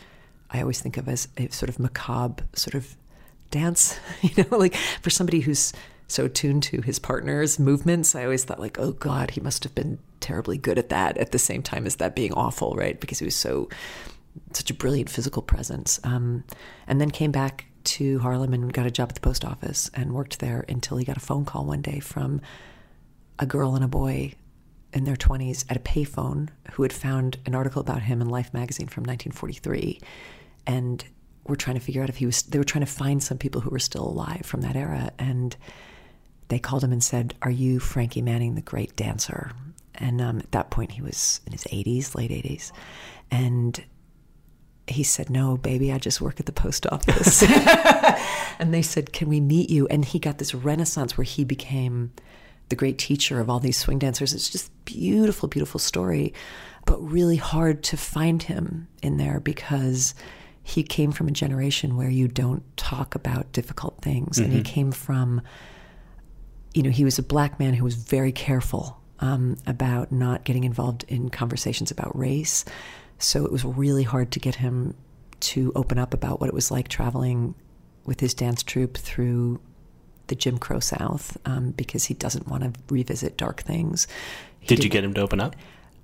[0.50, 2.96] I always think of as a sort of macabre sort of
[3.50, 5.74] dance, you know, like for somebody who's
[6.08, 9.74] so tuned to his partner's movements, I always thought like, oh God, he must have
[9.74, 13.00] been terribly good at that at the same time as that being awful, right?
[13.00, 13.70] Because he was so
[14.54, 16.00] such a brilliant physical presence.
[16.04, 16.44] Um,
[16.88, 20.14] and then came back to Harlem and got a job at the post office and
[20.14, 22.42] worked there until he got a phone call one day from
[23.40, 24.34] a girl and a boy
[24.94, 28.54] in their 20s at a payphone who had found an article about him in Life
[28.54, 30.00] magazine from 1943
[30.68, 31.06] and
[31.48, 33.62] were trying to figure out if he was they were trying to find some people
[33.62, 35.56] who were still alive from that era and
[36.52, 39.52] they called him and said, "Are you Frankie Manning, the great dancer?"
[39.96, 42.74] And um, at that point, he was in his 80s, late 80s,
[43.32, 43.82] and
[44.92, 47.44] he said, No, baby, I just work at the post office.
[48.60, 49.88] and they said, Can we meet you?
[49.88, 52.12] And he got this renaissance where he became
[52.70, 54.34] the great teacher of all these swing dancers.
[54.34, 56.34] It's just beautiful, beautiful story,
[56.86, 60.16] but really hard to find him in there because
[60.64, 64.38] he came from a generation where you don't talk about difficult things.
[64.38, 65.42] And he came from,
[66.74, 70.64] you know, he was a black man who was very careful um, about not getting
[70.64, 72.64] involved in conversations about race.
[73.24, 74.96] So it was really hard to get him
[75.42, 77.56] to open up about what it was like traveling
[78.06, 79.60] with his dance troupe through
[80.28, 84.08] the Jim Crow South um, because he doesn't want to revisit dark things.
[84.60, 85.56] He Did you get him to open up?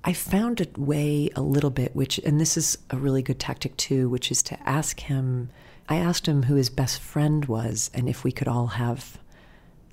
[0.04, 3.76] I found a way a little bit, which, and this is a really good tactic
[3.78, 5.50] too, which is to ask him.
[5.90, 9.18] I asked him who his best friend was and if we could all have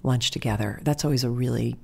[0.03, 0.81] lunch together.
[0.83, 1.77] That's always a really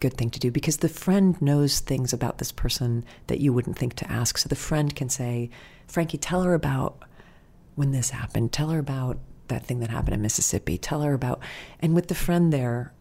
[0.00, 3.78] good thing to do because the friend knows things about this person that you wouldn't
[3.78, 4.38] think to ask.
[4.38, 5.50] So the friend can say,
[5.86, 7.02] Frankie, tell her about
[7.74, 8.52] when this happened.
[8.52, 9.18] Tell her about
[9.48, 10.78] that thing that happened in Mississippi.
[10.78, 11.40] Tell her about,
[11.80, 12.92] and with the friend there,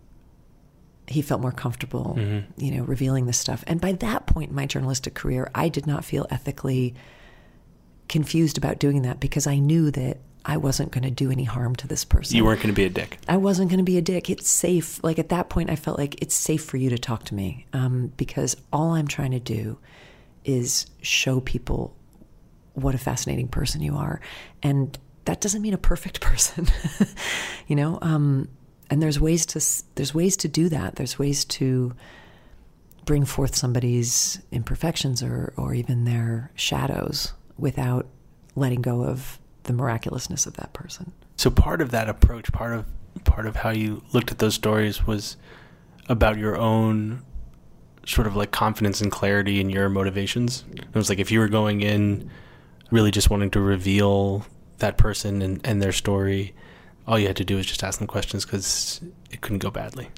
[1.07, 2.63] he felt more comfortable, mm-hmm.
[2.63, 3.63] you know, revealing this stuff.
[3.67, 6.95] And by that point in my journalistic career, I did not feel ethically
[8.07, 11.75] confused about doing that because I knew that I wasn't going to do any harm
[11.77, 12.35] to this person.
[12.35, 13.17] You weren't going to be a dick.
[13.29, 14.29] I wasn't going to be a dick.
[14.29, 15.01] It's safe.
[15.03, 17.65] Like at that point, I felt like it's safe for you to talk to me
[17.71, 19.77] um, because all I'm trying to do
[20.43, 21.95] is show people
[22.73, 24.19] what a fascinating person you are,
[24.61, 26.67] and that doesn't mean a perfect person,
[27.67, 27.99] you know.
[28.01, 28.49] Um,
[28.89, 30.95] and there's ways to there's ways to do that.
[30.95, 31.93] There's ways to
[33.05, 38.07] bring forth somebody's imperfections or or even their shadows without
[38.55, 41.11] letting go of the miraculousness of that person.
[41.35, 42.85] So part of that approach, part of
[43.23, 45.37] part of how you looked at those stories was
[46.09, 47.23] about your own
[48.05, 50.63] sort of like confidence and clarity in your motivations?
[50.73, 52.29] It was like if you were going in
[52.91, 54.45] really just wanting to reveal
[54.79, 56.53] that person and, and their story,
[57.07, 59.01] all you had to do was just ask them questions because
[59.31, 60.09] it couldn't go badly.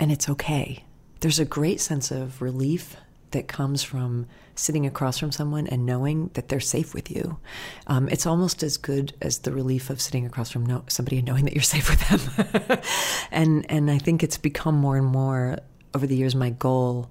[0.00, 0.84] And it's okay.
[1.20, 2.96] There's a great sense of relief
[3.32, 7.38] that comes from sitting across from someone and knowing that they're safe with you.
[7.86, 11.26] Um, it's almost as good as the relief of sitting across from no, somebody and
[11.26, 12.78] knowing that you're safe with them.
[13.30, 15.58] and and I think it's become more and more
[15.94, 17.10] over the years my goal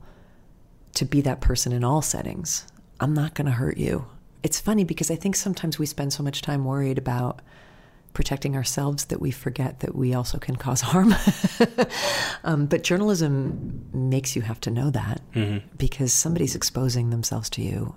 [0.93, 2.65] to be that person in all settings.
[2.99, 4.05] I'm not going to hurt you.
[4.43, 7.41] It's funny because I think sometimes we spend so much time worried about
[8.13, 11.13] protecting ourselves that we forget that we also can cause harm.
[12.43, 15.65] um, but journalism makes you have to know that mm-hmm.
[15.77, 17.95] because somebody's exposing themselves to you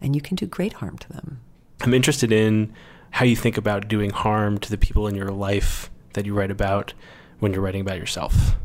[0.00, 1.40] and you can do great harm to them.
[1.80, 2.72] I'm interested in
[3.10, 6.50] how you think about doing harm to the people in your life that you write
[6.50, 6.94] about
[7.38, 8.56] when you're writing about yourself.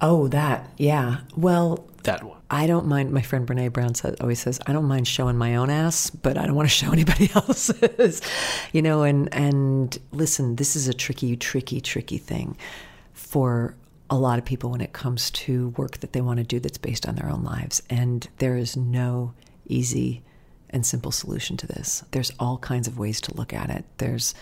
[0.00, 1.20] Oh, that, yeah.
[1.36, 2.40] Well, that one.
[2.50, 3.12] I don't mind.
[3.12, 6.38] My friend Brene Brown says, always says, I don't mind showing my own ass, but
[6.38, 8.22] I don't want to show anybody else's.
[8.72, 12.56] you know, and and listen, this is a tricky, tricky, tricky thing
[13.12, 13.74] for
[14.10, 16.78] a lot of people when it comes to work that they want to do that's
[16.78, 19.32] based on their own lives, and there is no
[19.66, 20.22] easy
[20.70, 22.04] and simple solution to this.
[22.10, 23.84] There's all kinds of ways to look at it.
[23.98, 24.34] There's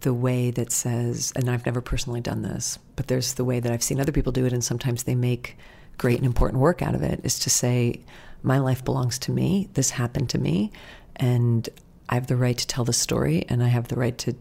[0.00, 3.72] the way that says, and I've never personally done this, but there's the way that
[3.72, 5.56] I've seen other people do it, and sometimes they make
[5.98, 8.00] great and important work out of it is to say,
[8.42, 9.68] my life belongs to me.
[9.74, 10.70] This happened to me.
[11.16, 11.68] And
[12.08, 14.36] I have the right to tell the story, and I have the right to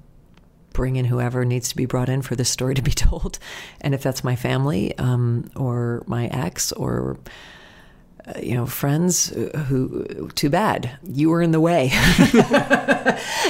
[0.74, 3.40] bring in whoever needs to be brought in for this story to be told.
[3.82, 7.18] And if that's my family um, or my ex or
[8.26, 9.30] uh, you know friends
[9.68, 11.92] who too bad you were in the way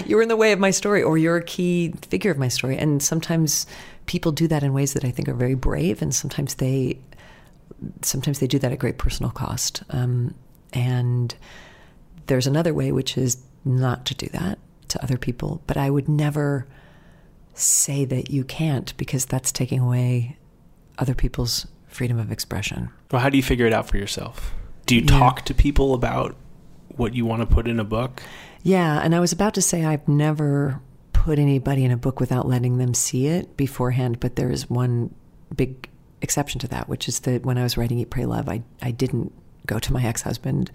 [0.08, 2.48] you were in the way of my story or you're a key figure of my
[2.48, 3.68] story and sometimes
[4.08, 6.98] people do that in ways that i think are very brave and sometimes they
[8.02, 9.84] sometimes they do that at great personal cost.
[9.90, 10.36] Um,
[10.74, 11.34] and
[12.28, 14.60] there's another way, which is not to do that
[14.90, 15.62] to other people.
[15.68, 16.68] But I would never
[17.54, 20.38] say that you can't because that's taking away
[20.98, 22.90] other people's freedom of expression.
[23.12, 24.54] Well, how do you figure it out for yourself?
[24.86, 25.46] Do you talk yeah.
[25.46, 26.36] to people about
[26.90, 28.22] what you want to put in a book?
[28.64, 30.82] Yeah, and I was about to say I've never
[31.12, 35.14] put anybody in a book without letting them see it beforehand, but there is one
[35.56, 35.90] big
[36.24, 38.92] exception to that, which is that when I was writing Eat, Pray, Love, I, I
[38.92, 39.32] didn't
[39.68, 40.72] go to my ex husband,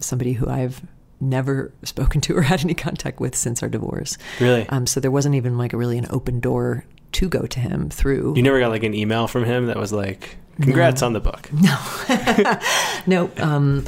[0.00, 0.82] somebody who I've
[1.20, 4.16] never spoken to or had any contact with since our divorce.
[4.40, 4.66] Really?
[4.68, 7.90] Um, so there wasn't even like a really an open door to go to him
[7.90, 8.34] through.
[8.36, 11.08] You never got like an email from him that was like, "Congrats no.
[11.08, 12.60] on the book." No,
[13.06, 13.30] no.
[13.36, 13.84] Um,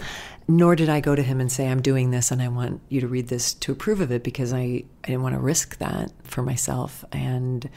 [0.48, 3.00] nor did I go to him and say, "I'm doing this and I want you
[3.00, 6.12] to read this to approve of it," because I I didn't want to risk that
[6.22, 7.68] for myself and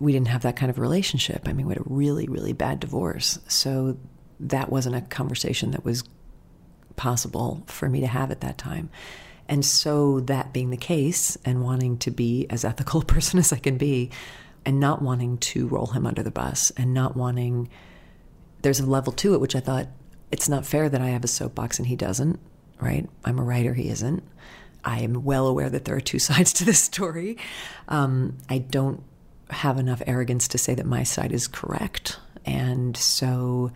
[0.00, 1.42] we didn't have that kind of relationship.
[1.46, 3.38] I mean, we had a really, really bad divorce.
[3.48, 3.96] So
[4.40, 6.04] that wasn't a conversation that was
[6.96, 8.90] possible for me to have at that time.
[9.48, 13.52] And so, that being the case, and wanting to be as ethical a person as
[13.52, 14.10] I can be,
[14.64, 17.68] and not wanting to roll him under the bus, and not wanting,
[18.62, 19.88] there's a level to it, which I thought
[20.30, 22.40] it's not fair that I have a soapbox and he doesn't,
[22.80, 23.08] right?
[23.24, 24.24] I'm a writer, he isn't.
[24.82, 27.36] I am well aware that there are two sides to this story.
[27.88, 29.02] Um, I don't
[29.54, 32.18] have enough arrogance to say that my side is correct.
[32.44, 33.72] And so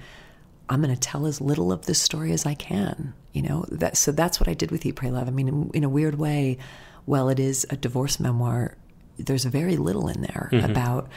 [0.68, 3.14] I'm going to tell as little of this story as I can.
[3.33, 5.29] You know, that, so that's what I did with Eat, Pray, Love.
[5.29, 6.59] I mean, in, in a weird way,
[7.05, 8.76] while it is a divorce memoir,
[9.18, 10.70] there's very little in there mm-hmm.
[10.70, 11.09] about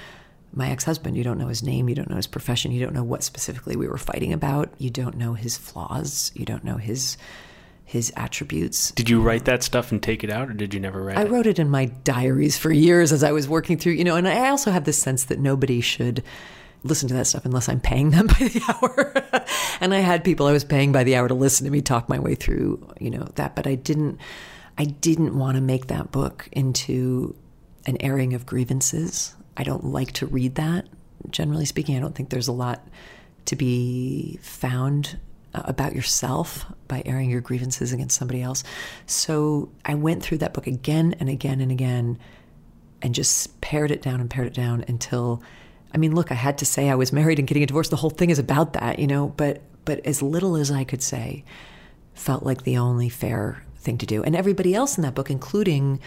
[0.53, 3.03] my ex-husband you don't know his name you don't know his profession you don't know
[3.03, 7.16] what specifically we were fighting about you don't know his flaws you don't know his
[7.91, 8.91] his attributes.
[8.91, 11.23] Did you write that stuff and take it out, or did you never write I
[11.23, 11.29] it?
[11.29, 14.29] wrote it in my diaries for years as I was working through, you know, and
[14.29, 16.23] I also have this sense that nobody should
[16.83, 19.13] listen to that stuff unless I'm paying them by the hour.
[19.81, 22.07] and I had people I was paying by the hour to listen to me talk
[22.07, 24.19] my way through, you know, that, but I didn't
[24.77, 27.35] I didn't want to make that book into
[27.85, 29.35] an airing of grievances.
[29.57, 30.87] I don't like to read that.
[31.29, 32.87] Generally speaking, I don't think there's a lot
[33.45, 35.19] to be found
[35.53, 38.63] Uh, about yourself by airing your grievances against somebody else.
[39.05, 42.17] So I went through that book again and again and again
[43.01, 45.43] and just pared it down and pared it down until
[45.93, 47.89] I mean, look, I had to say I was married and getting a divorce.
[47.89, 51.03] The whole thing is about that, you know, but but as little as I could
[51.03, 51.43] say
[52.13, 54.23] felt like the only fair thing to do.
[54.23, 55.99] And everybody else in that book, including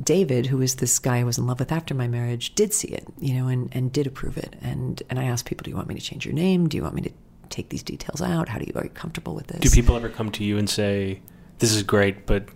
[0.00, 2.88] David, who was this guy I was in love with after my marriage, did see
[2.88, 4.54] it, you know, and, and did approve it.
[4.62, 6.68] And and I asked people, Do you want me to change your name?
[6.68, 7.10] Do you want me to
[7.50, 8.48] take these details out?
[8.48, 9.60] How do you are you comfortable with this?
[9.60, 11.20] Do people ever come to you and say,
[11.58, 12.48] "This is great, but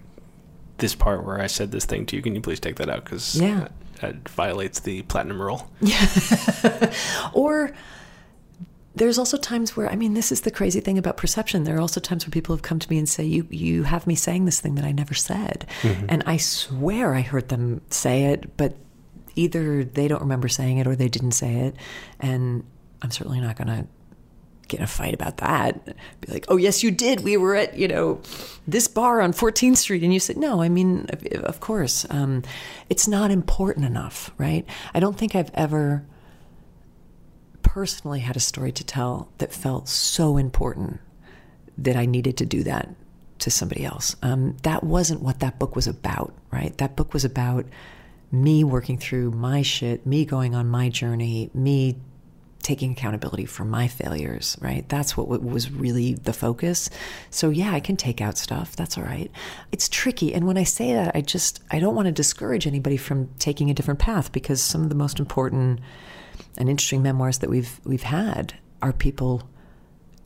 [0.79, 3.05] this part where I said this thing to you, can you please take that out
[3.05, 3.69] because yeah.
[4.03, 6.93] it violates the platinum rule?" Yeah.
[7.33, 7.73] or
[8.95, 11.65] there's also times where I mean, this is the crazy thing about perception.
[11.65, 14.07] There are also times where people have come to me and say, "You you have
[14.07, 16.07] me saying this thing that I never said," mm-hmm.
[16.09, 18.77] and I swear I heard them say it, but
[19.35, 21.77] either they don't remember saying it or they didn't say it,
[22.21, 22.65] and
[23.03, 23.87] I'm certainly not going to
[24.69, 25.85] get a fight about that.
[26.21, 27.21] Be like, "Oh yes, you did.
[27.21, 28.21] We were at you know
[28.67, 31.07] this bar on 14th Street," and you said, "No, I mean,
[31.43, 32.43] of, course, um,
[32.89, 34.67] it's not important enough, right?
[34.93, 36.05] I don't think I've ever."
[37.63, 41.01] personally had a story to tell that felt so important
[41.77, 42.95] that I needed to do that
[43.41, 44.15] to somebody else.
[44.23, 46.77] Um, that wasn't what that book was about, right?
[46.79, 47.67] That book was about
[48.31, 51.97] me working through my shit, me going on my journey, me
[52.65, 54.89] taking accountability for my failures, right?
[54.89, 56.91] That's what was really the focus.
[57.31, 58.75] So yeah, I can take out stuff.
[58.75, 59.31] That's all right.
[59.71, 60.35] It's tricky.
[60.35, 63.71] And when I say that, I just I don't want to discourage anybody from taking
[63.71, 65.81] a different path because some of the most important
[66.57, 69.43] and interesting memoirs that we've we've had are people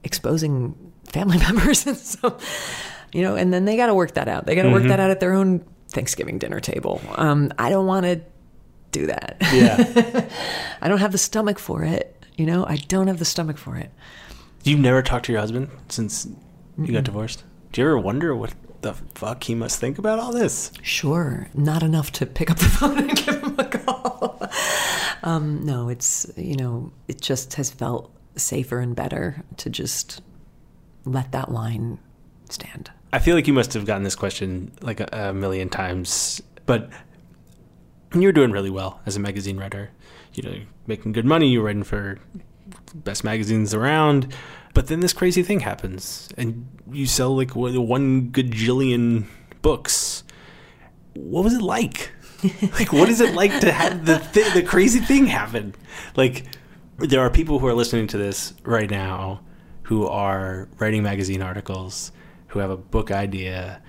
[0.04, 2.38] exposing family members and so
[3.12, 4.78] you know and then they got to work that out they got to mm-hmm.
[4.78, 8.20] work that out at their own thanksgiving dinner table um, i don't want to
[8.92, 10.28] do that yeah
[10.82, 13.76] i don't have the stomach for it you know i don't have the stomach for
[13.76, 13.90] it.
[14.64, 16.26] You've never talked to your husband since
[16.76, 17.42] you mm got divorced?
[17.72, 20.72] Do you ever wonder what the fuck he must think about all this?
[20.82, 21.48] Sure.
[21.54, 24.40] Not enough to pick up the phone and give him a call.
[25.22, 30.22] Um, no, it's, you know, it just has felt safer and better to just
[31.04, 31.98] let that line
[32.48, 32.90] stand.
[33.12, 36.90] I feel like you must have gotten this question like a, a million times, but
[38.14, 39.90] you're doing really well as a magazine writer.
[40.34, 41.50] You know, making good money.
[41.50, 42.18] You're writing for
[42.94, 44.34] best magazines around.
[44.74, 49.26] But then this crazy thing happens, and you sell like one gajillion
[49.62, 50.24] books.
[51.14, 52.12] What was it like?
[52.78, 55.74] like, what is it like to have the th- the crazy thing happen?
[56.16, 56.44] Like,
[56.98, 59.40] there are people who are listening to this right now
[59.82, 62.12] who are writing magazine articles,
[62.48, 63.80] who have a book idea,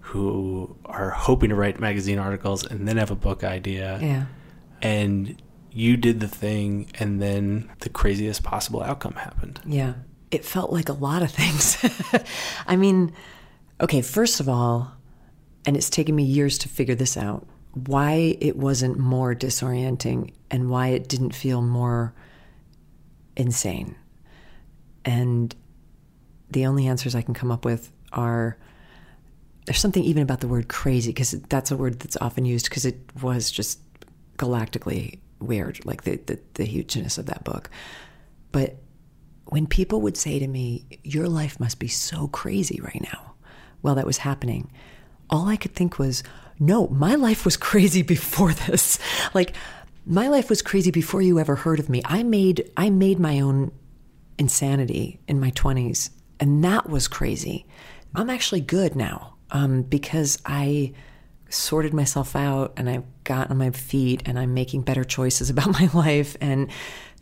[0.00, 3.98] who are hoping to write magazine articles and then have a book idea.
[4.00, 4.26] Yeah.
[4.80, 5.42] And
[5.72, 9.60] you did the thing, and then the craziest possible outcome happened.
[9.66, 9.94] Yeah.
[10.30, 11.78] It felt like a lot of things.
[12.66, 13.12] I mean,
[13.80, 14.92] okay, first of all,
[15.64, 17.46] and it's taken me years to figure this out
[17.86, 22.14] why it wasn't more disorienting and why it didn't feel more
[23.36, 23.94] insane.
[25.04, 25.54] And
[26.50, 28.56] the only answers I can come up with are
[29.66, 32.86] there's something even about the word crazy because that's a word that's often used because
[32.86, 33.80] it was just
[34.38, 37.70] galactically weird, like the, the, the hugeness of that book.
[38.52, 38.76] But
[39.46, 43.34] when people would say to me, Your life must be so crazy right now,
[43.80, 44.70] while that was happening,
[45.30, 46.22] all I could think was,
[46.58, 48.98] no, my life was crazy before this.
[49.34, 49.54] Like
[50.06, 52.02] my life was crazy before you ever heard of me.
[52.04, 53.72] I made I made my own
[54.38, 56.10] insanity in my 20s
[56.40, 57.66] and that was crazy.
[58.14, 60.94] I'm actually good now um, because I
[61.48, 65.72] sorted myself out and I've got on my feet and I'm making better choices about
[65.72, 66.70] my life and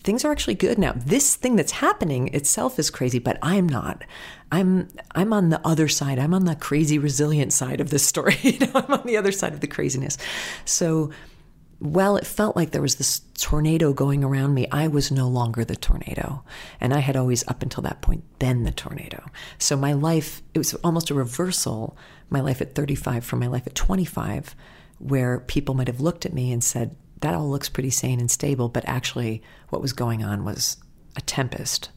[0.03, 0.93] things are actually good now.
[0.95, 4.05] This thing that's happening itself is crazy, but I'm not.
[4.53, 6.21] I'm I'm on the other side.
[6.21, 8.39] I'm on the crazy resilient side of this story.
[8.43, 10.17] you know, I'm on the other side of the craziness.
[10.65, 11.11] So
[11.79, 14.67] well, it felt like there was this tornado going around me.
[14.73, 16.43] I was no longer the tornado.
[16.81, 19.27] And I had always, up until that point, been the tornado.
[19.59, 21.97] So my life, it was almost a reversal,
[22.31, 24.55] my life at 35 from my life at 25,
[24.99, 28.31] where people might have looked at me and said, that all looks pretty sane and
[28.31, 30.79] stable, but actually what was going on was
[31.17, 31.91] a tempest.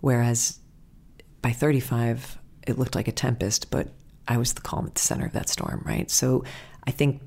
[0.00, 0.58] Whereas
[1.42, 3.88] by 35, it looked like a tempest, but
[4.26, 6.10] I was the calm at the center of that storm, right?
[6.10, 6.44] So
[6.86, 7.22] I think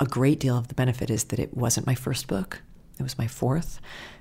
[0.00, 2.62] a great deal of the benefit is that it wasn't my first book.
[2.98, 3.80] It was my fourth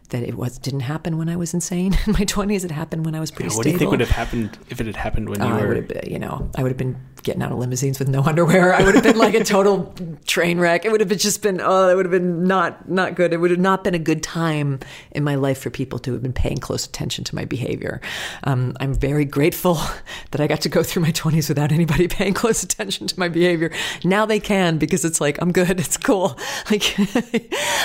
[0.10, 2.64] that it was didn't happen when I was insane in my twenties.
[2.64, 3.50] It happened when I was pretty.
[3.52, 3.64] Yeah, what stable.
[3.64, 5.82] do you think would have happened if it had happened when you uh, were?
[5.82, 8.74] Been, you know, I would have been getting out of limousines with no underwear.
[8.74, 9.94] I would have been like a total
[10.26, 10.86] train wreck.
[10.86, 13.34] It would have just been oh, it would have been not not good.
[13.34, 14.80] It would have not been a good time
[15.12, 18.02] in my life for people to have been paying close attention to my behavior.
[18.44, 19.80] Um, I'm very grateful
[20.32, 23.30] that I got to go through my twenties without anybody paying close attention to my
[23.30, 23.72] behavior.
[24.04, 25.80] Now they can because it's like I'm good.
[25.80, 26.38] It's cool.
[26.70, 26.98] Like,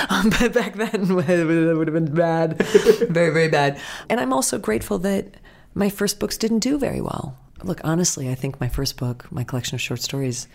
[0.09, 2.57] um, but back then it would have been bad,
[3.09, 3.79] very, very bad.
[4.09, 5.35] And I'm also grateful that
[5.73, 7.37] my first books didn't do very well.
[7.63, 10.47] Look, honestly, I think my first book, my collection of short stories,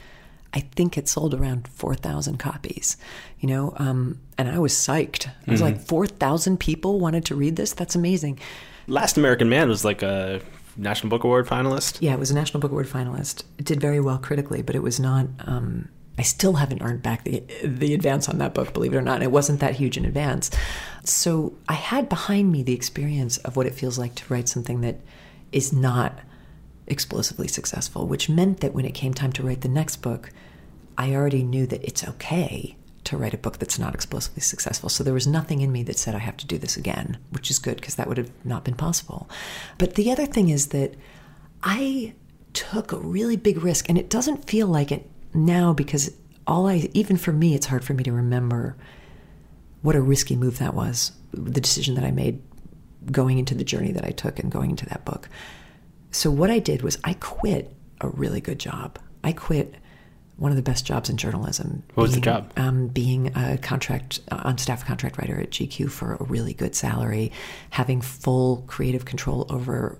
[0.54, 2.96] I think it sold around 4,000 copies,
[3.40, 5.28] you know, um, and I was psyched.
[5.46, 5.76] I was mm-hmm.
[5.76, 7.72] like, 4,000 people wanted to read this?
[7.72, 8.38] That's amazing.
[8.86, 10.40] Last American Man was like a
[10.76, 11.98] National Book Award finalist.
[12.00, 13.42] Yeah, it was a National Book Award finalist.
[13.58, 15.26] It did very well critically, but it was not.
[15.40, 19.02] Um, I still haven't earned back the the advance on that book, believe it or
[19.02, 19.22] not.
[19.22, 20.50] It wasn't that huge in advance.
[21.04, 24.80] So I had behind me the experience of what it feels like to write something
[24.82, 25.00] that
[25.52, 26.20] is not
[26.86, 30.30] explosively successful, which meant that when it came time to write the next book,
[30.96, 34.88] I already knew that it's okay to write a book that's not explosively successful.
[34.88, 37.50] So there was nothing in me that said I have to do this again, which
[37.50, 39.28] is good because that would have not been possible.
[39.78, 40.94] But the other thing is that
[41.62, 42.14] I
[42.52, 46.10] took a really big risk, and it doesn't feel like it now because
[46.46, 48.76] all I, even for me, it's hard for me to remember
[49.82, 52.40] what a risky move that was, the decision that I made
[53.10, 55.28] going into the journey that I took and going into that book.
[56.10, 58.98] So what I did was I quit a really good job.
[59.22, 59.74] I quit
[60.36, 61.82] one of the best jobs in journalism.
[61.94, 62.52] What was the job?
[62.56, 67.30] Um, being a contract on staff contract writer at GQ for a really good salary,
[67.70, 69.98] having full creative control over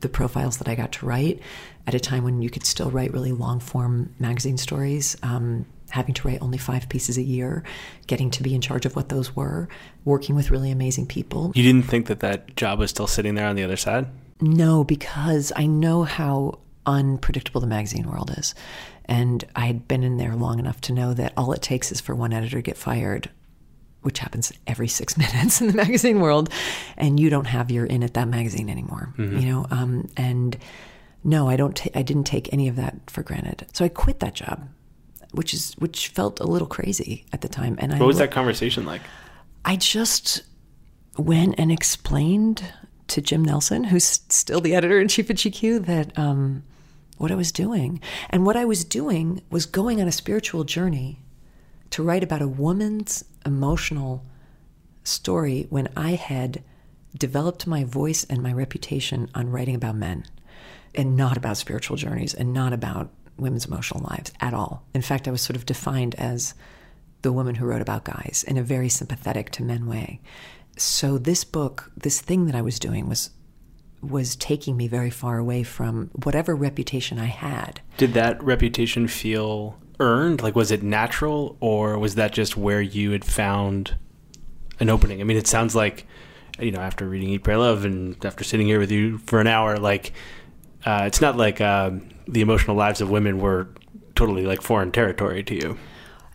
[0.00, 1.40] the profiles that I got to write
[1.86, 5.16] at a time when you could still write really long form magazine stories.
[5.22, 7.62] Um, having to write only five pieces a year,
[8.06, 9.68] getting to be in charge of what those were,
[10.06, 11.52] working with really amazing people.
[11.54, 14.06] You didn't think that that job was still sitting there on the other side?
[14.40, 18.54] No, because I know how unpredictable the magazine world is.
[19.04, 22.00] And I had been in there long enough to know that all it takes is
[22.00, 23.28] for one editor to get fired,
[24.00, 26.48] which happens every six minutes in the magazine world,
[26.96, 29.12] and you don't have your in at that magazine anymore.
[29.18, 29.38] Mm-hmm.
[29.38, 30.56] You know, um, and
[31.24, 31.76] no, I don't.
[31.76, 33.66] T- I didn't take any of that for granted.
[33.72, 34.68] So I quit that job
[35.32, 37.76] which is which felt a little crazy at the time.
[37.78, 39.02] And what I, was that conversation like?
[39.64, 40.42] I just
[41.18, 42.64] went and explained
[43.08, 46.62] to Jim Nelson, who's still the editor in chief at GQ, that um,
[47.18, 48.00] what I was doing,
[48.30, 51.20] and what I was doing was going on a spiritual journey
[51.90, 54.24] to write about a woman's emotional
[55.04, 56.62] story when I had
[57.16, 60.24] developed my voice and my reputation on writing about men
[60.94, 64.84] and not about spiritual journeys and not about women's emotional lives at all.
[64.94, 66.54] In fact, I was sort of defined as
[67.22, 70.20] the woman who wrote about guys in a very sympathetic to men way.
[70.76, 73.30] So this book, this thing that I was doing was
[74.00, 77.80] was taking me very far away from whatever reputation I had.
[77.98, 80.42] Did that reputation feel earned?
[80.42, 83.96] Like was it natural or was that just where you had found
[84.80, 85.20] an opening?
[85.20, 86.06] I mean, it sounds like
[86.58, 89.46] you know, after reading Eat Pray Love and after sitting here with you for an
[89.46, 90.12] hour like
[90.84, 91.90] uh, it's not like uh,
[92.26, 93.68] the emotional lives of women were
[94.14, 95.78] totally like foreign territory to you.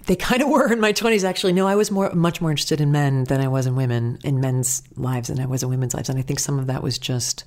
[0.06, 1.52] They kind of were in my 20s, actually.
[1.52, 4.40] No, I was more, much more interested in men than I was in women, in
[4.40, 6.08] men's lives than I was in women's lives.
[6.08, 7.44] And I think some of that was just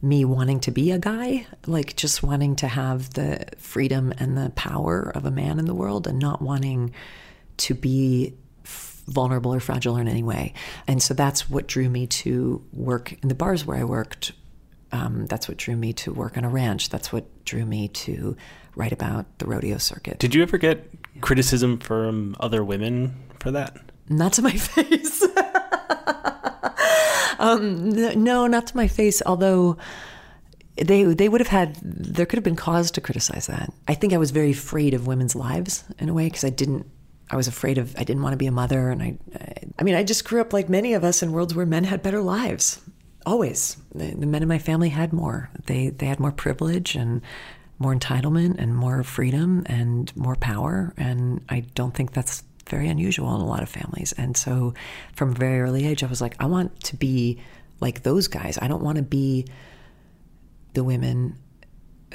[0.00, 4.50] me wanting to be a guy, like just wanting to have the freedom and the
[4.56, 6.94] power of a man in the world and not wanting
[7.58, 8.34] to be
[9.06, 10.54] vulnerable or fragile in any way.
[10.86, 14.32] And so that's what drew me to work in the bars where I worked
[14.92, 16.88] um, that's what drew me to work on a ranch.
[16.88, 18.36] That's what drew me to
[18.74, 20.18] write about the rodeo circuit.
[20.18, 20.88] Did you ever get
[21.20, 23.76] criticism from other women for that?
[24.08, 25.22] Not to my face.
[27.38, 29.22] um, no, not to my face.
[29.24, 29.76] Although
[30.76, 33.72] they they would have had there could have been cause to criticize that.
[33.86, 36.86] I think I was very afraid of women's lives in a way because I didn't.
[37.32, 37.94] I was afraid of.
[37.96, 39.18] I didn't want to be a mother, and I.
[39.78, 42.02] I mean, I just grew up like many of us in worlds where men had
[42.02, 42.80] better lives
[43.30, 43.76] always.
[43.94, 45.50] The, the, men in my family had more.
[45.66, 47.22] They they had more privilege and
[47.78, 53.34] more entitlement and more freedom and more power and i don't think that's very unusual
[53.34, 54.12] in a lot of families.
[54.18, 54.74] And so
[55.14, 57.40] from a very early age i was like i want to be
[57.80, 58.58] like those guys.
[58.60, 59.46] I don't want to be
[60.74, 61.38] the women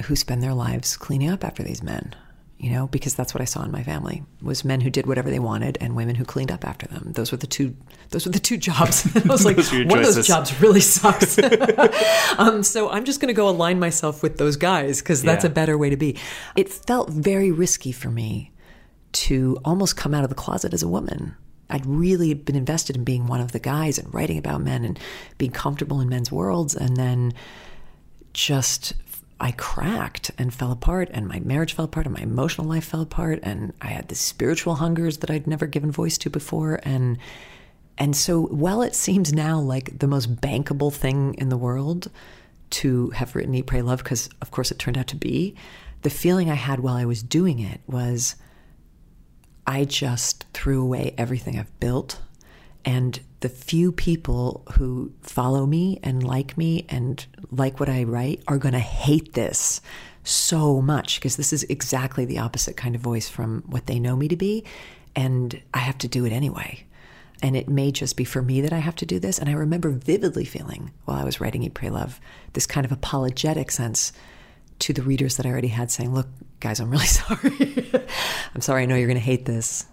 [0.04, 2.14] who spend their lives cleaning up after these men
[2.58, 5.30] you know, because that's what I saw in my family was men who did whatever
[5.30, 7.12] they wanted and women who cleaned up after them.
[7.12, 7.76] Those were the two.
[8.10, 9.06] Those were the two jobs.
[9.24, 11.38] I was like, one of those jobs really sucks.
[12.38, 15.50] um, so I'm just going to go align myself with those guys because that's yeah.
[15.50, 16.16] a better way to be.
[16.54, 18.52] It felt very risky for me
[19.12, 21.36] to almost come out of the closet as a woman.
[21.68, 24.98] I'd really been invested in being one of the guys and writing about men and
[25.36, 27.34] being comfortable in men's worlds, and then
[28.32, 28.94] just
[29.38, 33.02] I cracked and fell apart, and my marriage fell apart, and my emotional life fell
[33.02, 37.18] apart, and I had the spiritual hungers that I'd never given voice to before, and
[37.98, 42.10] and so while it seems now like the most bankable thing in the world
[42.68, 45.54] to have written Eat, Pray, Love, because of course it turned out to be,
[46.02, 48.36] the feeling I had while I was doing it was
[49.66, 52.20] I just threw away everything I've built
[52.86, 58.42] and the few people who follow me and like me and like what I write
[58.46, 59.80] are going to hate this
[60.22, 64.16] so much because this is exactly the opposite kind of voice from what they know
[64.16, 64.64] me to be.
[65.16, 66.84] And I have to do it anyway.
[67.42, 69.38] And it may just be for me that I have to do this.
[69.38, 72.20] And I remember vividly feeling while I was writing Eat, Pray, Love
[72.52, 74.12] this kind of apologetic sense
[74.78, 76.28] to the readers that I already had saying, look,
[76.60, 77.90] guys, I'm really sorry.
[78.54, 79.86] I'm sorry, I know you're going to hate this.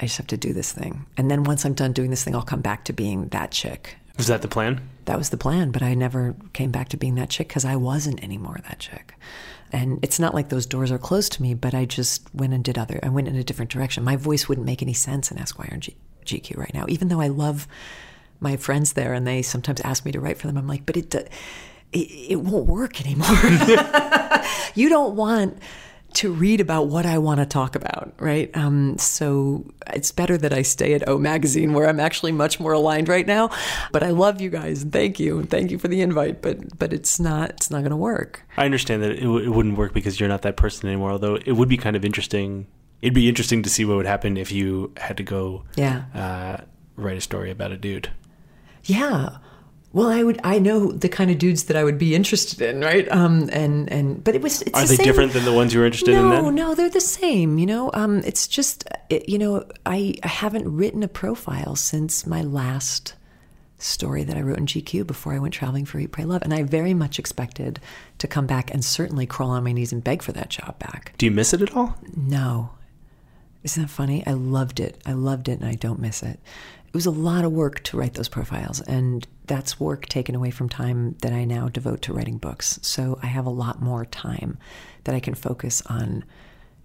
[0.00, 1.06] I just have to do this thing.
[1.16, 3.96] And then once I'm done doing this thing, I'll come back to being that chick.
[4.16, 4.80] Was that the plan?
[5.04, 7.76] That was the plan, but I never came back to being that chick because I
[7.76, 9.14] wasn't anymore that chick.
[9.72, 12.64] And it's not like those doors are closed to me, but I just went and
[12.64, 14.02] did other, I went in a different direction.
[14.02, 17.20] My voice wouldn't make any sense in Esquire and G- GQ right now, even though
[17.20, 17.68] I love
[18.40, 20.56] my friends there and they sometimes ask me to write for them.
[20.56, 21.28] I'm like, but it, it,
[21.92, 23.28] it won't work anymore.
[24.74, 25.58] you don't want
[26.14, 28.50] to read about what I want to talk about, right?
[28.56, 32.72] Um, so it's better that I stay at O Magazine where I'm actually much more
[32.72, 33.50] aligned right now.
[33.92, 36.40] But I love you guys thank you thank you for the invite.
[36.42, 38.42] But but it's not it's not going to work.
[38.56, 41.10] I understand that it, w- it wouldn't work because you're not that person anymore.
[41.12, 42.66] Although it would be kind of interesting.
[43.02, 46.04] It'd be interesting to see what would happen if you had to go Yeah.
[46.14, 46.64] uh,
[46.96, 48.10] write a story about a dude.
[48.84, 49.36] Yeah.
[49.92, 50.38] Well, I would.
[50.44, 53.10] I know the kind of dudes that I would be interested in, right?
[53.10, 54.60] Um, and and but it was.
[54.62, 56.42] It's Are the they same- different than the ones you were interested no, in?
[56.42, 57.58] No, no, they're the same.
[57.58, 62.26] You know, um, it's just it, you know, I, I haven't written a profile since
[62.26, 63.14] my last
[63.78, 66.52] story that I wrote in GQ before I went traveling for Eat, Pray, Love, and
[66.52, 67.80] I very much expected
[68.18, 71.14] to come back and certainly crawl on my knees and beg for that job back.
[71.16, 71.96] Do you miss it at all?
[72.16, 72.70] No.
[73.62, 74.26] Isn't that funny?
[74.26, 75.00] I loved it.
[75.06, 76.40] I loved it and I don't miss it.
[76.88, 80.50] It was a lot of work to write those profiles, and that's work taken away
[80.50, 82.78] from time that I now devote to writing books.
[82.82, 84.58] So I have a lot more time
[85.04, 86.24] that I can focus on,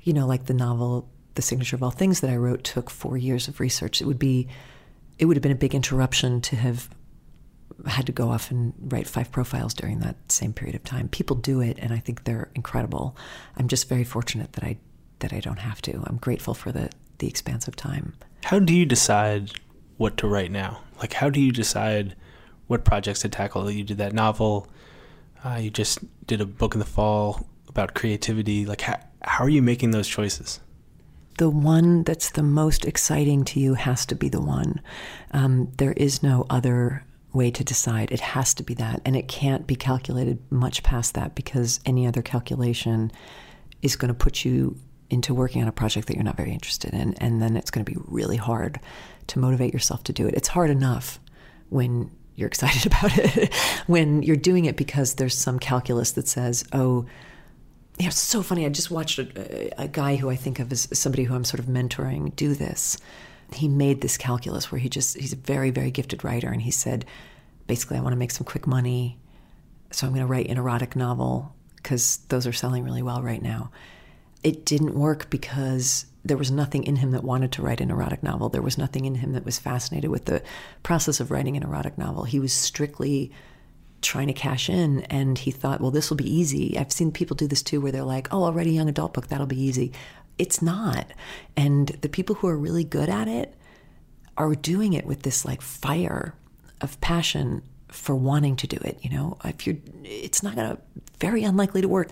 [0.01, 3.17] you know, like the novel The Signature of All Things that I wrote took four
[3.17, 4.01] years of research.
[4.01, 4.49] It would be
[5.19, 6.89] it would have been a big interruption to have
[7.87, 11.07] had to go off and write five profiles during that same period of time.
[11.07, 13.15] People do it, and I think they're incredible.
[13.57, 14.77] I'm just very fortunate that I
[15.19, 16.03] that I don't have to.
[16.07, 16.89] I'm grateful for the
[17.19, 18.15] the expanse of time.
[18.43, 19.51] How do you decide
[19.97, 20.81] what to write now?
[20.99, 22.15] Like, how do you decide
[22.67, 23.69] what projects to tackle?
[23.69, 24.67] You did that novel.
[25.43, 28.65] Uh, you just did a book in the fall about creativity.
[28.65, 30.59] Like, how, how are you making those choices?
[31.37, 34.81] The one that's the most exciting to you has to be the one.
[35.31, 37.03] Um, there is no other
[37.33, 38.11] way to decide.
[38.11, 42.05] It has to be that, and it can't be calculated much past that because any
[42.05, 43.11] other calculation
[43.81, 44.77] is going to put you
[45.09, 47.83] into working on a project that you're not very interested in, and then it's going
[47.83, 48.79] to be really hard
[49.27, 50.33] to motivate yourself to do it.
[50.35, 51.19] It's hard enough
[51.69, 53.53] when you're excited about it,
[53.87, 57.05] when you're doing it because there's some calculus that says, oh,
[57.99, 58.65] yeah, it's so funny.
[58.65, 61.59] I just watched a, a guy who I think of as somebody who I'm sort
[61.59, 62.97] of mentoring do this.
[63.53, 66.49] He made this calculus where he just, he's a very, very gifted writer.
[66.49, 67.05] And he said,
[67.67, 69.19] basically, I want to make some quick money.
[69.91, 73.41] So I'm going to write an erotic novel because those are selling really well right
[73.41, 73.69] now.
[74.43, 78.23] It didn't work because there was nothing in him that wanted to write an erotic
[78.23, 78.49] novel.
[78.49, 80.41] There was nothing in him that was fascinated with the
[80.81, 82.23] process of writing an erotic novel.
[82.23, 83.31] He was strictly
[84.01, 86.77] trying to cash in and he thought well this will be easy.
[86.77, 89.13] I've seen people do this too where they're like oh i'll write a young adult
[89.13, 89.91] book that'll be easy.
[90.37, 91.07] It's not.
[91.55, 93.55] And the people who are really good at it
[94.37, 96.35] are doing it with this like fire
[96.81, 99.37] of passion for wanting to do it you know?
[99.43, 100.77] If you're it's not gonna
[101.19, 102.09] very unlikely to work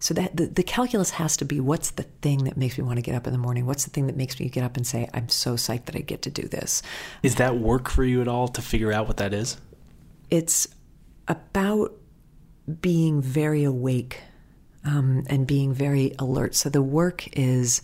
[0.00, 2.96] so that the, the calculus has to be what's the thing that makes me want
[2.96, 4.86] to get up in the morning what's the thing that makes me get up and
[4.86, 6.82] say i'm so psyched that i get to do this
[7.22, 9.58] Is that work for you at all to figure out what that is?
[10.30, 10.68] it's
[11.26, 11.92] about
[12.80, 14.22] being very awake
[14.84, 16.54] um, and being very alert.
[16.54, 17.82] So the work is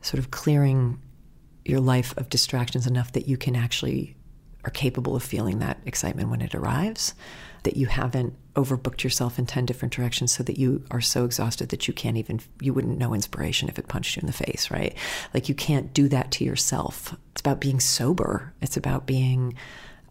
[0.00, 1.00] sort of clearing
[1.64, 4.16] your life of distractions enough that you can actually
[4.64, 7.14] are capable of feeling that excitement when it arrives,
[7.62, 11.70] that you haven't overbooked yourself in 10 different directions so that you are so exhausted
[11.70, 14.70] that you can't even you wouldn't know inspiration if it punched you in the face,
[14.70, 14.94] right?
[15.32, 17.16] Like you can't do that to yourself.
[17.32, 18.52] It's about being sober.
[18.60, 19.54] It's about being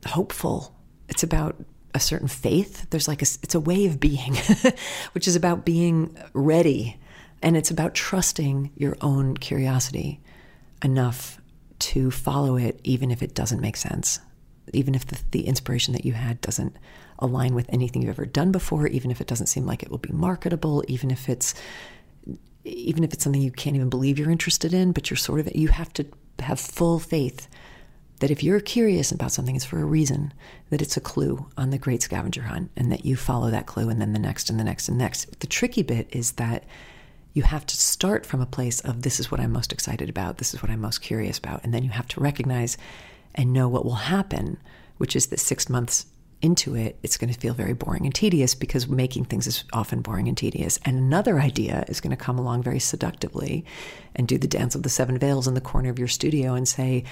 [0.06, 0.76] hopeful.
[1.08, 1.56] It's about
[1.94, 2.90] a certain faith.
[2.90, 4.36] There's like a, it's a way of being,
[5.12, 6.98] which is about being ready.
[7.44, 10.20] And it's about trusting your own curiosity
[10.84, 11.40] enough
[11.80, 14.20] to follow it, even if it doesn't make sense,
[14.74, 16.76] even if the, the inspiration that you had doesn't
[17.22, 19.98] align with anything you've ever done before, even if it doesn't seem like it will
[19.98, 21.54] be marketable, even if it's
[22.64, 25.56] even if it's something you can't even believe you're interested in, but you're sort of
[25.56, 26.06] you have to
[26.40, 27.48] have full faith
[28.22, 30.32] that if you're curious about something, it's for a reason,
[30.70, 33.90] that it's a clue on the great scavenger hunt, and that you follow that clue
[33.90, 35.40] and then the next and the next and the next.
[35.40, 36.64] The tricky bit is that
[37.34, 40.38] you have to start from a place of this is what I'm most excited about,
[40.38, 42.78] this is what I'm most curious about, and then you have to recognize
[43.34, 44.58] and know what will happen,
[44.98, 46.06] which is that six months
[46.42, 50.02] into it, it's going to feel very boring and tedious because making things is often
[50.02, 50.80] boring and tedious.
[50.86, 53.66] And another idea is going to come along very seductively
[54.16, 56.68] and do the dance of the seven veils in the corner of your studio and
[56.68, 57.04] say,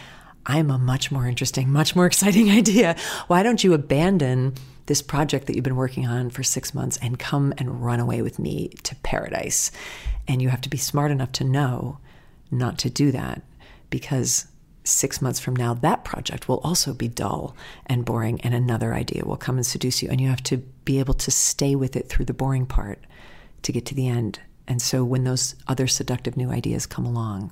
[0.46, 2.96] I'm a much more interesting, much more exciting idea.
[3.28, 4.54] Why don't you abandon
[4.88, 8.22] this project that you've been working on for six months and come and run away
[8.22, 9.72] with me to paradise?
[10.28, 12.00] And you have to be smart enough to know
[12.52, 13.44] not to do that
[13.90, 14.48] because
[14.84, 19.26] six months from now, that project will also be dull and boring, and another idea
[19.26, 20.10] will come and seduce you.
[20.10, 23.06] And you have to be able to stay with it through the boring part
[23.64, 24.40] to get to the end.
[24.68, 27.52] And so when those other seductive new ideas come along,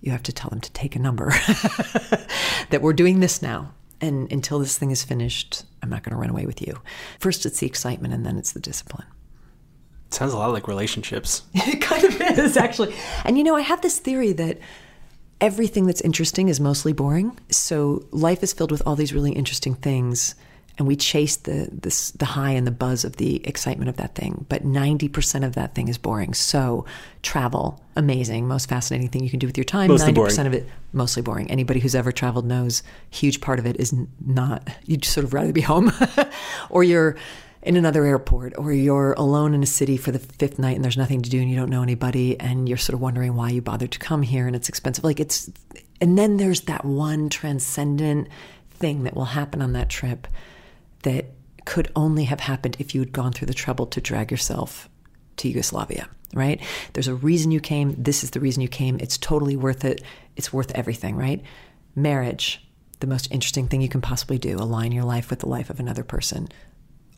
[0.00, 1.30] you have to tell them to take a number
[2.70, 3.72] that we're doing this now.
[4.00, 6.80] And until this thing is finished, I'm not going to run away with you.
[7.18, 9.06] First, it's the excitement, and then it's the discipline.
[10.10, 11.42] sounds a lot like relationships.
[11.54, 12.94] it kind of is, actually.
[13.24, 14.58] And you know, I have this theory that
[15.40, 17.38] everything that's interesting is mostly boring.
[17.50, 20.34] So life is filled with all these really interesting things
[20.78, 24.14] and we chase the this, the high and the buzz of the excitement of that
[24.14, 24.44] thing.
[24.48, 26.34] But 90% of that thing is boring.
[26.34, 26.84] So
[27.22, 29.88] travel, amazing, most fascinating thing you can do with your time.
[29.90, 31.50] 90% of it mostly boring.
[31.50, 33.94] Anybody who's ever traveled knows huge part of it is
[34.24, 35.92] not you'd sort of rather be home
[36.70, 37.16] or you're
[37.66, 40.96] in another airport or you're alone in a city for the fifth night and there's
[40.96, 43.60] nothing to do and you don't know anybody and you're sort of wondering why you
[43.60, 45.50] bothered to come here and it's expensive like it's
[46.00, 48.28] and then there's that one transcendent
[48.70, 50.28] thing that will happen on that trip
[51.02, 51.26] that
[51.64, 54.88] could only have happened if you had gone through the trouble to drag yourself
[55.36, 56.62] to Yugoslavia, right?
[56.92, 57.94] There's a reason you came.
[57.98, 58.98] This is the reason you came.
[59.00, 60.02] It's totally worth it.
[60.36, 61.42] It's worth everything, right?
[61.94, 62.64] Marriage,
[63.00, 65.80] the most interesting thing you can possibly do, align your life with the life of
[65.80, 66.48] another person.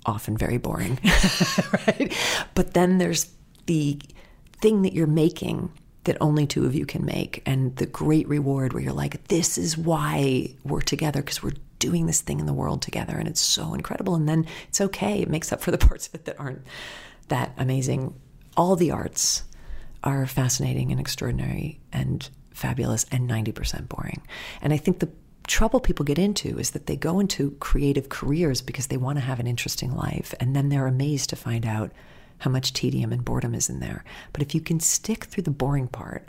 [0.08, 0.98] Often very boring,
[1.86, 2.16] right?
[2.54, 3.30] But then there's
[3.66, 4.00] the
[4.60, 5.70] thing that you're making
[6.04, 9.58] that only two of you can make and the great reward where you're like this
[9.58, 13.42] is why we're together because we're doing this thing in the world together and it's
[13.42, 14.14] so incredible.
[14.14, 16.66] And then it's okay it makes up for the parts of it that aren't
[17.28, 18.18] that amazing.
[18.56, 19.42] All the arts
[20.02, 24.22] are fascinating and extraordinary and fabulous and 90% boring.
[24.62, 25.10] And i think the
[25.48, 29.24] trouble people get into is that they go into creative careers because they want to
[29.24, 31.90] have an interesting life and then they're amazed to find out
[32.38, 34.04] how much tedium and boredom is in there.
[34.32, 36.28] But if you can stick through the boring part,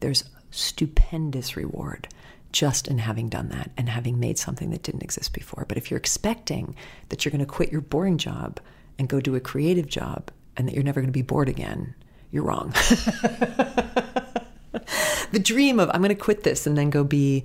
[0.00, 2.06] there's stupendous reward
[2.52, 5.64] just in having done that and having made something that didn't exist before.
[5.66, 6.76] But if you're expecting
[7.08, 8.60] that you're going to quit your boring job
[8.98, 11.94] and go do a creative job and that you're never going to be bored again,
[12.30, 12.72] you're wrong.
[15.32, 17.44] the dream of I'm going to quit this and then go be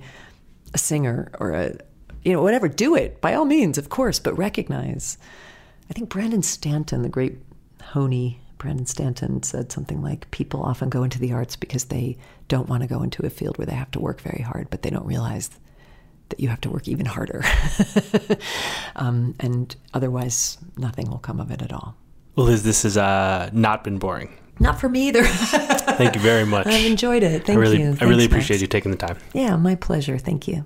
[0.74, 1.76] a singer or a
[2.24, 5.18] you know whatever do it by all means of course but recognize
[5.88, 7.38] i think brandon stanton the great
[7.88, 12.18] Honey, Brandon Stanton, said something like People often go into the arts because they
[12.48, 14.82] don't want to go into a field where they have to work very hard, but
[14.82, 15.48] they don't realize
[16.28, 17.42] that you have to work even harder.
[18.96, 21.96] um, and otherwise, nothing will come of it at all.
[22.36, 24.36] Well, Liz, this has uh, not been boring.
[24.60, 25.24] Not for me either.
[25.98, 26.66] Thank you very much.
[26.66, 27.44] I've enjoyed it.
[27.46, 27.96] Thank I really, you.
[28.00, 28.62] I really appreciate Max.
[28.62, 29.16] you taking the time.
[29.32, 30.18] Yeah, my pleasure.
[30.18, 30.64] Thank you.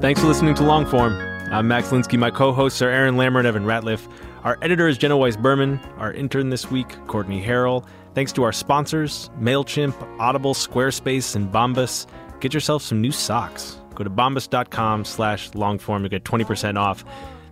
[0.00, 1.52] Thanks for listening to Longform.
[1.52, 2.16] I'm Max Linsky.
[2.18, 4.08] My co-hosts are Aaron Lammer and Evan Ratliff.
[4.44, 5.80] Our editor is Jenna Weiss Berman.
[5.98, 7.84] Our intern this week, Courtney Harrell.
[8.14, 12.06] Thanks to our sponsors, MailChimp, Audible, Squarespace, and Bombas.
[12.40, 13.78] Get yourself some new socks.
[13.98, 17.04] Go to bombas.com slash longform to get 20% off.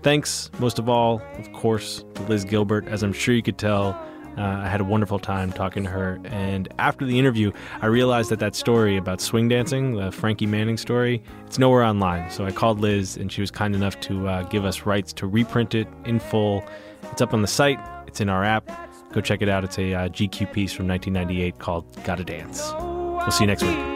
[0.02, 2.86] Thanks, most of all, of course, to Liz Gilbert.
[2.86, 4.00] As I'm sure you could tell,
[4.38, 6.20] uh, I had a wonderful time talking to her.
[6.26, 7.50] And after the interview,
[7.82, 12.30] I realized that that story about swing dancing, the Frankie Manning story, it's nowhere online.
[12.30, 15.26] So I called Liz, and she was kind enough to uh, give us rights to
[15.26, 16.64] reprint it in full.
[17.10, 18.70] It's up on the site, it's in our app.
[19.12, 19.64] Go check it out.
[19.64, 22.72] It's a uh, GQ piece from 1998 called Gotta Dance.
[22.78, 23.95] We'll see you next week.